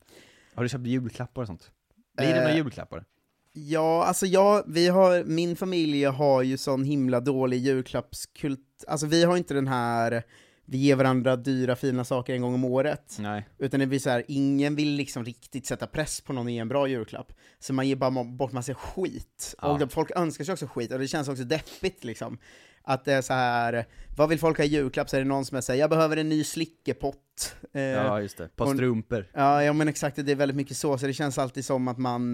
Har 0.55 0.63
du 0.63 0.69
köpt 0.69 0.87
julklappar 0.87 1.41
och 1.41 1.47
sånt? 1.47 1.71
Blir 2.17 2.27
det 2.27 2.33
Eh, 2.33 2.41
några 2.41 2.55
julklappar? 2.55 3.05
Ja, 3.53 4.03
alltså 4.05 4.25
jag, 4.25 4.63
vi 4.67 4.87
har, 4.87 5.23
min 5.23 5.55
familj 5.55 6.03
har 6.03 6.41
ju 6.41 6.57
sån 6.57 6.83
himla 6.83 7.19
dålig 7.19 7.57
julklappskult, 7.57 8.83
alltså 8.87 9.07
vi 9.07 9.23
har 9.23 9.37
inte 9.37 9.53
den 9.53 9.67
här, 9.67 10.23
vi 10.65 10.77
ger 10.77 10.95
varandra 10.95 11.35
dyra 11.35 11.75
fina 11.75 12.03
saker 12.03 12.33
en 12.33 12.41
gång 12.41 12.53
om 12.53 12.65
året. 12.65 13.17
Nej. 13.19 13.47
Utan 13.57 13.79
det 13.79 13.87
blir 13.87 13.99
så 13.99 14.09
här, 14.09 14.23
ingen 14.27 14.75
vill 14.75 14.89
liksom 14.95 15.25
riktigt 15.25 15.65
sätta 15.65 15.87
press 15.87 16.21
på 16.21 16.33
någon 16.33 16.45
och 16.45 16.51
ge 16.51 16.57
en 16.59 16.67
bra 16.67 16.87
julklapp. 16.87 17.33
Så 17.59 17.73
man 17.73 17.87
ger 17.87 17.95
bara 17.95 18.23
bort 18.23 18.51
massa 18.51 18.73
skit. 18.73 19.55
Ja. 19.61 19.67
Och 19.67 19.91
folk 19.91 20.11
önskar 20.15 20.45
sig 20.45 20.53
också 20.53 20.67
skit, 20.67 20.91
och 20.91 20.99
det 20.99 21.07
känns 21.07 21.27
också 21.29 21.43
deppigt 21.43 22.03
liksom. 22.03 22.37
Att 22.83 23.05
det 23.05 23.13
är 23.13 23.21
så 23.21 23.33
här, 23.33 23.85
vad 24.17 24.29
vill 24.29 24.39
folk 24.39 24.57
ha 24.57 24.65
i 24.65 24.67
julklapp? 24.67 25.09
Så 25.09 25.15
är 25.15 25.21
det 25.21 25.27
någon 25.27 25.45
som 25.45 25.61
såhär, 25.61 25.79
jag 25.79 25.89
behöver 25.89 26.17
en 26.17 26.29
ny 26.29 26.43
slickepott. 26.43 27.55
Eh, 27.73 27.81
Ja, 27.81 28.21
just 28.21 28.37
det. 28.37 28.49
På 28.55 28.63
och- 28.63 28.69
strumpor. 28.75 29.27
Ja, 29.33 29.63
ja 29.63 29.73
men 29.73 29.87
exakt, 29.87 30.15
det 30.25 30.31
är 30.31 30.35
väldigt 30.35 30.55
mycket 30.57 30.77
så, 30.77 30.97
så 30.97 31.07
det 31.07 31.13
känns 31.13 31.37
alltid 31.37 31.65
som 31.65 31.87
att 31.87 31.97
man, 31.97 32.33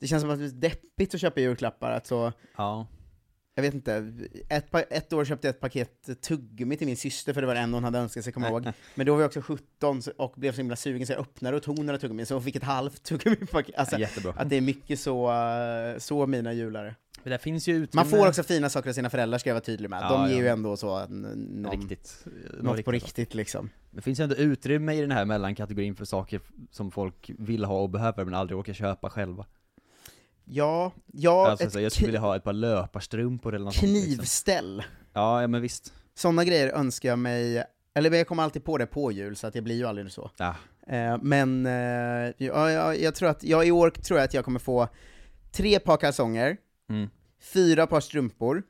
det 0.00 0.06
känns 0.06 0.20
som 0.20 0.30
att 0.30 0.38
det 0.38 0.44
är 0.44 0.48
deppigt 0.48 1.14
att 1.14 1.20
köpa 1.20 1.40
julklappar, 1.40 1.90
att 1.90 2.06
så, 2.06 2.32
Ja. 2.56 2.86
jag 3.54 3.62
vet 3.62 3.74
inte, 3.74 4.12
ett, 4.48 4.66
ett 4.90 5.12
år 5.12 5.24
köpte 5.24 5.46
jag 5.46 5.54
ett 5.54 5.60
paket 5.60 6.20
tuggummi 6.22 6.76
till 6.76 6.86
min 6.86 6.96
syster 6.96 7.32
för 7.32 7.40
det 7.40 7.46
var 7.46 7.54
det 7.54 7.60
enda 7.60 7.76
hon 7.76 7.84
hade 7.84 7.98
önskat 7.98 8.24
sig 8.24 8.32
komma 8.32 8.48
ihåg. 8.48 8.68
Men 8.94 9.06
då 9.06 9.14
var 9.14 9.20
jag 9.20 9.26
också 9.28 9.40
17 9.42 10.02
så- 10.02 10.12
och 10.16 10.32
blev 10.36 10.52
så 10.52 10.56
himla 10.56 10.76
sugen 10.76 11.06
så 11.06 11.12
jag 11.12 11.20
öppnade 11.20 11.56
och 11.56 11.62
tog 11.62 11.78
några 11.78 11.98
tuggummi, 11.98 12.24
så 12.26 12.34
hon 12.34 12.42
fick 12.42 12.56
ett 12.56 12.62
halvt 12.62 13.02
tuggummi-paket. 13.02 13.74
Alltså, 13.76 13.94
Ja, 13.94 14.00
jättebra. 14.00 14.32
att 14.36 14.48
det 14.50 14.56
är 14.56 14.60
mycket 14.60 15.00
så, 15.00 15.30
eh, 15.32 15.98
så 15.98 16.26
mina 16.26 16.52
julare. 16.52 16.94
Men 17.22 17.30
där 17.30 17.38
finns 17.38 17.68
ju 17.68 17.72
utrymme. 17.72 18.04
Man 18.04 18.10
får 18.10 18.28
också 18.28 18.42
fina 18.42 18.70
saker 18.70 18.88
av 18.90 18.94
sina 18.94 19.10
föräldrar 19.10 19.38
ska 19.38 19.50
jag 19.50 19.54
vara 19.54 19.64
tydlig 19.64 19.90
med, 19.90 20.02
Ja, 20.02 20.12
de 20.12 20.28
ger 20.28 20.36
ja. 20.36 20.42
ju 20.42 20.48
ändå 20.48 20.76
så 20.76 21.06
någon, 21.06 21.70
Riktigt. 21.70 22.24
något 22.60 22.84
på 22.84 22.92
riktigt 22.92 23.34
liksom. 23.34 23.70
Det 23.90 24.02
finns 24.02 24.20
ju 24.20 24.22
ändå 24.22 24.36
utrymme 24.36 24.94
i 24.94 25.00
den 25.00 25.10
här 25.10 25.24
mellankategorin 25.24 25.96
för 25.96 26.04
saker 26.04 26.40
som 26.70 26.90
folk 26.90 27.30
vill 27.38 27.64
ha 27.64 27.80
och 27.80 27.90
behöver 27.90 28.24
men 28.24 28.34
aldrig 28.34 28.58
orkar 28.58 28.72
köpa 28.72 29.10
själva. 29.10 29.46
Ja, 30.44 30.92
ja, 31.06 31.50
alltså, 31.50 31.70
så 31.70 31.80
jag 31.80 31.92
skulle 31.92 32.06
vilja 32.06 32.20
ha 32.20 32.36
ett 32.36 32.44
par 32.44 32.52
löparstrumpor 32.52 33.54
eller 33.54 33.64
något 33.64 33.82
liksom. 33.82 33.88
knivställ. 33.88 34.82
Ja, 35.12 35.40
ja 35.40 35.46
men 35.46 35.62
visst. 35.62 35.92
Sådana 36.14 36.44
grejer 36.44 36.68
önskar 36.68 37.08
jag 37.08 37.18
mig, 37.18 37.64
eller 37.94 38.12
jag 38.12 38.26
kommer 38.26 38.42
alltid 38.42 38.64
på 38.64 38.78
det 38.78 38.86
på 38.86 39.12
jul, 39.12 39.36
så 39.36 39.46
att 39.46 39.54
jag 39.54 39.64
blir 39.64 39.76
ju 39.76 39.84
aldrig 39.86 40.12
så. 40.12 40.30
Ja. 40.36 40.54
Eh, 40.88 41.18
men 41.22 41.66
eh, 41.66 41.72
ja, 42.36 42.70
ja, 42.70 42.94
jag 42.94 43.14
tror 43.14 43.28
att, 43.28 43.44
ja, 43.44 43.64
i 43.64 43.70
år 43.70 43.90
tror 43.90 44.18
jag 44.18 44.24
att 44.24 44.34
jag 44.34 44.44
kommer 44.44 44.58
få 44.58 44.88
tre 45.52 45.78
par 45.78 45.96
kalsonger, 45.96 46.56
Mm. 46.88 47.08
fyra 47.40 47.86
par 47.86 48.00
strumpor, 48.00 48.62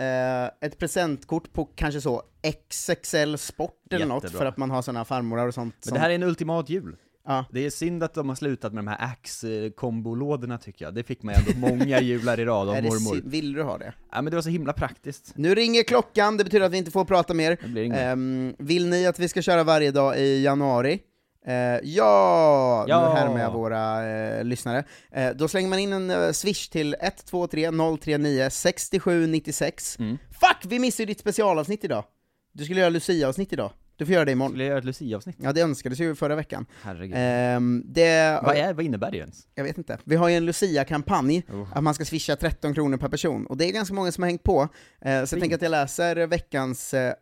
eh, 0.00 0.66
ett 0.68 0.78
presentkort 0.78 1.52
på 1.52 1.64
kanske 1.64 2.00
så 2.00 2.22
XXL 2.42 3.36
Sport 3.36 3.92
eller 3.92 4.06
något, 4.06 4.22
Jättebra. 4.24 4.38
för 4.38 4.46
att 4.46 4.56
man 4.56 4.70
har 4.70 4.82
sådana 4.82 5.04
farmorar 5.04 5.46
och 5.48 5.54
sånt. 5.54 5.74
Men 5.84 5.94
det 5.94 6.00
här 6.00 6.10
är 6.10 6.14
en 6.14 6.22
ultimat 6.22 6.70
jul. 6.70 6.96
Ja. 7.28 7.44
Det 7.52 7.66
är 7.66 7.70
synd 7.70 8.02
att 8.02 8.14
de 8.14 8.28
har 8.28 8.36
slutat 8.36 8.72
med 8.72 8.84
de 8.84 8.88
här 8.88 9.12
Axe-kombolådorna 9.12 10.58
tycker 10.58 10.84
jag. 10.84 10.94
Det 10.94 11.02
fick 11.02 11.22
man 11.22 11.34
ändå 11.34 11.68
många 11.68 12.00
jular 12.00 12.40
i 12.40 12.44
rad 12.44 12.68
av 12.68 12.74
mormor. 12.82 13.20
vill 13.30 13.52
du 13.52 13.62
ha 13.62 13.78
det? 13.78 13.92
Ja 14.12 14.22
men 14.22 14.30
det 14.30 14.34
var 14.36 14.42
så 14.42 14.48
himla 14.48 14.72
praktiskt. 14.72 15.32
Nu 15.36 15.54
ringer 15.54 15.82
klockan, 15.82 16.36
det 16.36 16.44
betyder 16.44 16.66
att 16.66 16.72
vi 16.72 16.78
inte 16.78 16.90
får 16.90 17.04
prata 17.04 17.34
mer. 17.34 17.58
Det 17.62 17.68
blir 17.68 17.82
inget. 17.82 17.98
Ehm, 17.98 18.54
vill 18.58 18.86
ni 18.88 19.06
att 19.06 19.18
vi 19.18 19.28
ska 19.28 19.42
köra 19.42 19.64
varje 19.64 19.90
dag 19.90 20.18
i 20.18 20.42
januari? 20.44 21.00
Eh, 21.46 21.54
ja! 21.82 22.84
Ja! 22.88 23.08
Nu 23.14 23.20
härmar 23.20 23.40
jag 23.40 23.50
våra 23.52 24.08
eh, 24.08 24.44
lyssnare. 24.44 24.84
Eh, 25.10 25.30
då 25.30 25.48
slänger 25.48 25.68
man 25.68 25.78
in 25.78 25.92
en 25.92 26.10
eh, 26.10 26.32
swish 26.32 26.68
till 26.68 26.96
123 27.00 27.70
039 28.02 28.50
6796. 28.50 29.98
Mm. 29.98 30.18
Fuck! 30.30 30.70
Vi 30.72 30.78
missade 30.78 31.02
ju 31.02 31.06
ditt 31.06 31.20
specialavsnitt 31.20 31.84
idag! 31.84 32.04
Du 32.52 32.64
skulle 32.64 32.80
göra 32.80 32.90
Lucia-avsnitt 32.90 33.52
idag. 33.52 33.70
Du 33.96 34.06
får 34.06 34.14
göra 34.14 34.24
det 34.24 34.32
imorgon. 34.32 34.50
Skulle 34.50 34.64
jag 34.64 34.68
göra 34.68 34.78
ett 34.78 34.84
Lucia-avsnitt? 34.84 35.36
Ja, 35.40 35.52
det 35.52 35.60
önskades 35.60 36.00
ju 36.00 36.14
förra 36.14 36.34
veckan. 36.36 36.66
Herregud. 36.82 37.14
Ehm, 37.18 37.82
det, 37.86 38.40
vad, 38.42 38.56
är, 38.56 38.72
vad 38.74 38.84
innebär 38.84 39.10
det 39.10 39.16
ens? 39.18 39.46
jag 39.54 39.64
vet 39.64 39.78
inte. 39.78 39.98
Vi 40.04 40.16
har 40.16 40.28
ju 40.28 40.36
en 40.36 40.46
Lucia-kampanj, 40.46 41.42
Oh. 41.52 41.66
att 41.74 41.82
man 41.82 41.94
ska 41.94 42.04
swisha 42.04 42.36
13 42.36 42.74
kronor 42.74 42.96
per 42.96 43.08
person, 43.08 43.46
och 43.46 43.56
det 43.56 43.64
är 43.64 43.72
ganska 43.72 43.94
många 43.94 44.12
som 44.12 44.22
har 44.22 44.28
hängt 44.30 44.42
på. 44.42 44.68
Eh, 45.00 45.24
så 45.24 45.34
jag 45.34 45.40
tänker 45.40 45.56
att 45.56 45.62
jag 45.62 45.70
läser 45.70 46.26
veckans 46.26 46.94
eh, 46.94 47.14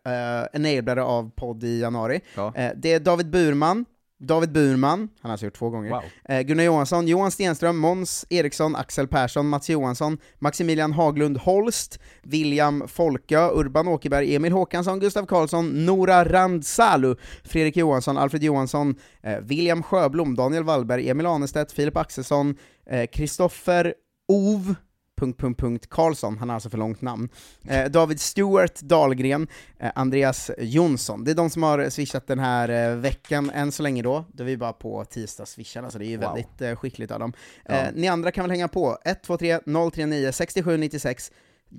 enablare 0.53 1.03
av 1.03 1.31
podd 1.35 1.63
i 1.63 1.79
januari. 1.79 2.21
Ja. 2.35 2.53
Eh, 2.55 2.71
det 2.75 2.93
är 2.93 2.99
David 2.99 3.29
Burman, 3.29 3.85
David 4.27 4.51
Burman, 4.51 4.99
han 4.99 5.09
har 5.21 5.31
alltså 5.31 5.45
gjort 5.45 5.55
två 5.55 5.69
gånger, 5.69 5.89
Wow. 5.91 6.01
eh, 6.29 6.41
Gunnar 6.41 6.63
Johansson, 6.63 7.07
Johan 7.07 7.31
Stenström, 7.31 7.77
Måns 7.77 8.25
Eriksson, 8.29 8.75
Axel 8.75 9.07
Persson, 9.07 9.49
Mats 9.49 9.69
Johansson, 9.69 10.17
Maximilian 10.39 10.93
Haglund 10.93 11.37
Holst, 11.37 11.99
William 12.23 12.87
Folkö, 12.87 13.49
Urban 13.53 13.87
Åkerberg, 13.87 14.29
Emil 14.33 14.51
Håkansson, 14.51 14.99
Gustav 14.99 15.25
Karlsson, 15.25 15.85
Nora 15.85 16.23
Randsalu, 16.23 17.15
Fredrik 17.43 17.77
Johansson, 17.77 18.17
Alfred 18.17 18.43
Johansson, 18.43 18.95
eh, 19.23 19.37
William 19.49 19.83
Sjöblom, 19.83 20.35
Daniel 20.35 20.63
Wallberg, 20.63 21.07
Emil 21.07 21.25
Anestedt, 21.25 21.71
Filip 21.71 21.97
Axelsson, 21.97 22.55
eh, 22.89 23.05
Kristoffer 23.07 23.93
Ov, 24.27 24.75
punkt, 25.15 25.39
punkt, 25.39 25.59
punkt, 25.59 25.89
Karlsson, 25.89 26.37
han 26.37 26.49
har 26.49 26.53
alltså 26.53 26.69
för 26.69 26.77
långt 26.77 27.01
namn, 27.01 27.29
eh, 27.67 27.85
David 27.91 28.19
Stewart 28.19 28.81
Dahlgren, 28.81 29.47
eh, 29.79 29.91
Andreas 29.95 30.51
Jonsson. 30.57 31.23
Det 31.23 31.31
är 31.31 31.35
de 31.35 31.49
som 31.49 31.63
har 31.63 31.89
swishat 31.89 32.27
den 32.27 32.39
här 32.39 32.69
eh, 32.91 32.95
veckan 32.97 33.49
än 33.49 33.71
så 33.71 33.83
länge 33.83 34.01
då, 34.03 34.25
då 34.33 34.43
är 34.43 34.47
vi 34.47 34.57
bara 34.57 34.73
på 34.73 35.05
tisdag 35.05 35.45
swishar, 35.45 35.89
så 35.89 35.97
det 35.97 36.05
är 36.05 36.09
ju 36.09 36.17
Wow. 36.17 36.25
väldigt 36.27 36.61
eh, 36.61 36.75
skickligt 36.75 37.11
av 37.11 37.19
dem. 37.19 37.33
Ja. 37.65 37.73
Eh, 37.73 37.87
ni 37.93 38.07
andra 38.07 38.31
kan 38.31 38.43
väl 38.43 38.51
hänga 38.51 38.67
på, 38.67 38.97
123 39.05 39.59
039 39.93 40.31
6796, 40.31 41.31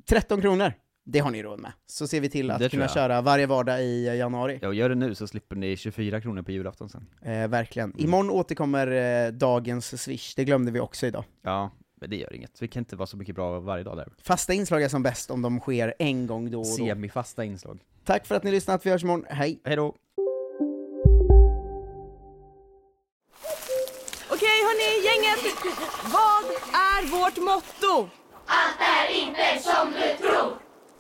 13 0.09 0.41
kronor, 0.41 0.73
det 1.05 1.19
har 1.19 1.31
ni 1.31 1.43
råd 1.43 1.61
med. 1.61 1.73
Så 1.87 2.07
ser 2.09 2.21
vi 2.21 2.29
till 2.29 2.51
att 2.51 2.71
kunna 2.71 2.83
jag. 2.83 2.93
köra 2.93 3.21
varje 3.21 3.47
vardag 3.47 3.83
i 3.85 4.09
eh, 4.09 4.15
januari. 4.15 4.59
Ja, 4.63 4.73
gör 4.73 4.89
det 4.89 4.95
nu 4.95 5.15
så 5.15 5.27
slipper 5.27 5.57
ni 5.57 5.77
24 5.77 6.21
kronor 6.21 6.43
på 6.43 6.51
julafton 6.53 6.89
sen. 6.89 7.07
Verkligen. 7.51 7.91
Mm. 7.91 8.05
Imorgon 8.05 8.31
återkommer 8.31 9.31
dagens 9.31 10.03
swish, 10.03 10.35
det 10.37 10.45
glömde 10.45 10.73
vi 10.73 10.81
också 10.81 11.07
idag. 11.07 11.25
Ja, 11.43 11.71
men 12.01 12.11
det 12.11 12.17
gör 12.17 12.33
inget. 12.33 12.63
Vi 12.63 12.69
kan 12.69 12.81
inte 12.81 12.97
vara 12.97 13.07
så 13.07 13.17
mycket 13.17 13.35
bra 13.35 13.61
varje 13.61 13.85
dag 13.85 13.97
där. 13.97 14.13
Fasta 14.23 14.53
inslag 14.53 14.83
är 14.83 14.89
som 14.89 15.03
bäst 15.03 15.31
om 15.31 15.43
de 15.43 15.61
sker 15.61 15.95
en 15.99 16.27
gång 16.27 16.51
då 16.51 16.61
och 16.61 16.67
då. 16.67 16.73
Semifasta 16.73 17.45
inslag. 17.45 17.81
Tack 18.05 18.27
för 18.27 18.35
att 18.35 18.45
ni 18.45 18.51
lyssnat, 18.51 18.87
vi 18.87 18.91
hörs 18.91 19.03
imorgon, 19.03 19.25
hej! 19.29 19.61
Hej 19.65 19.77
då! 19.77 19.95
Okej 24.31 24.59
hörni, 24.67 25.07
gänget! 25.07 25.55
Vad 26.05 26.45
är 26.75 27.11
vårt 27.11 27.37
motto? 27.37 28.11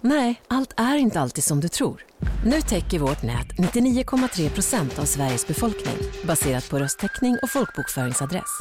Nej, 0.01 0.43
allt 0.49 0.75
är 0.77 0.97
inte 0.97 1.21
alltid 1.21 1.45
som 1.45 1.61
du 1.61 1.69
tror. 1.69 2.05
Nu 2.45 2.61
täcker 2.61 2.99
vårt 2.99 3.23
nät 3.23 3.49
99,3 3.59 4.51
procent 4.51 4.99
av 4.99 5.05
Sveriges 5.05 5.47
befolkning 5.47 5.97
baserat 6.25 6.71
på 6.71 6.79
röstteckning 6.79 7.37
och 7.43 7.51
folkbokföringsadress. 7.51 8.61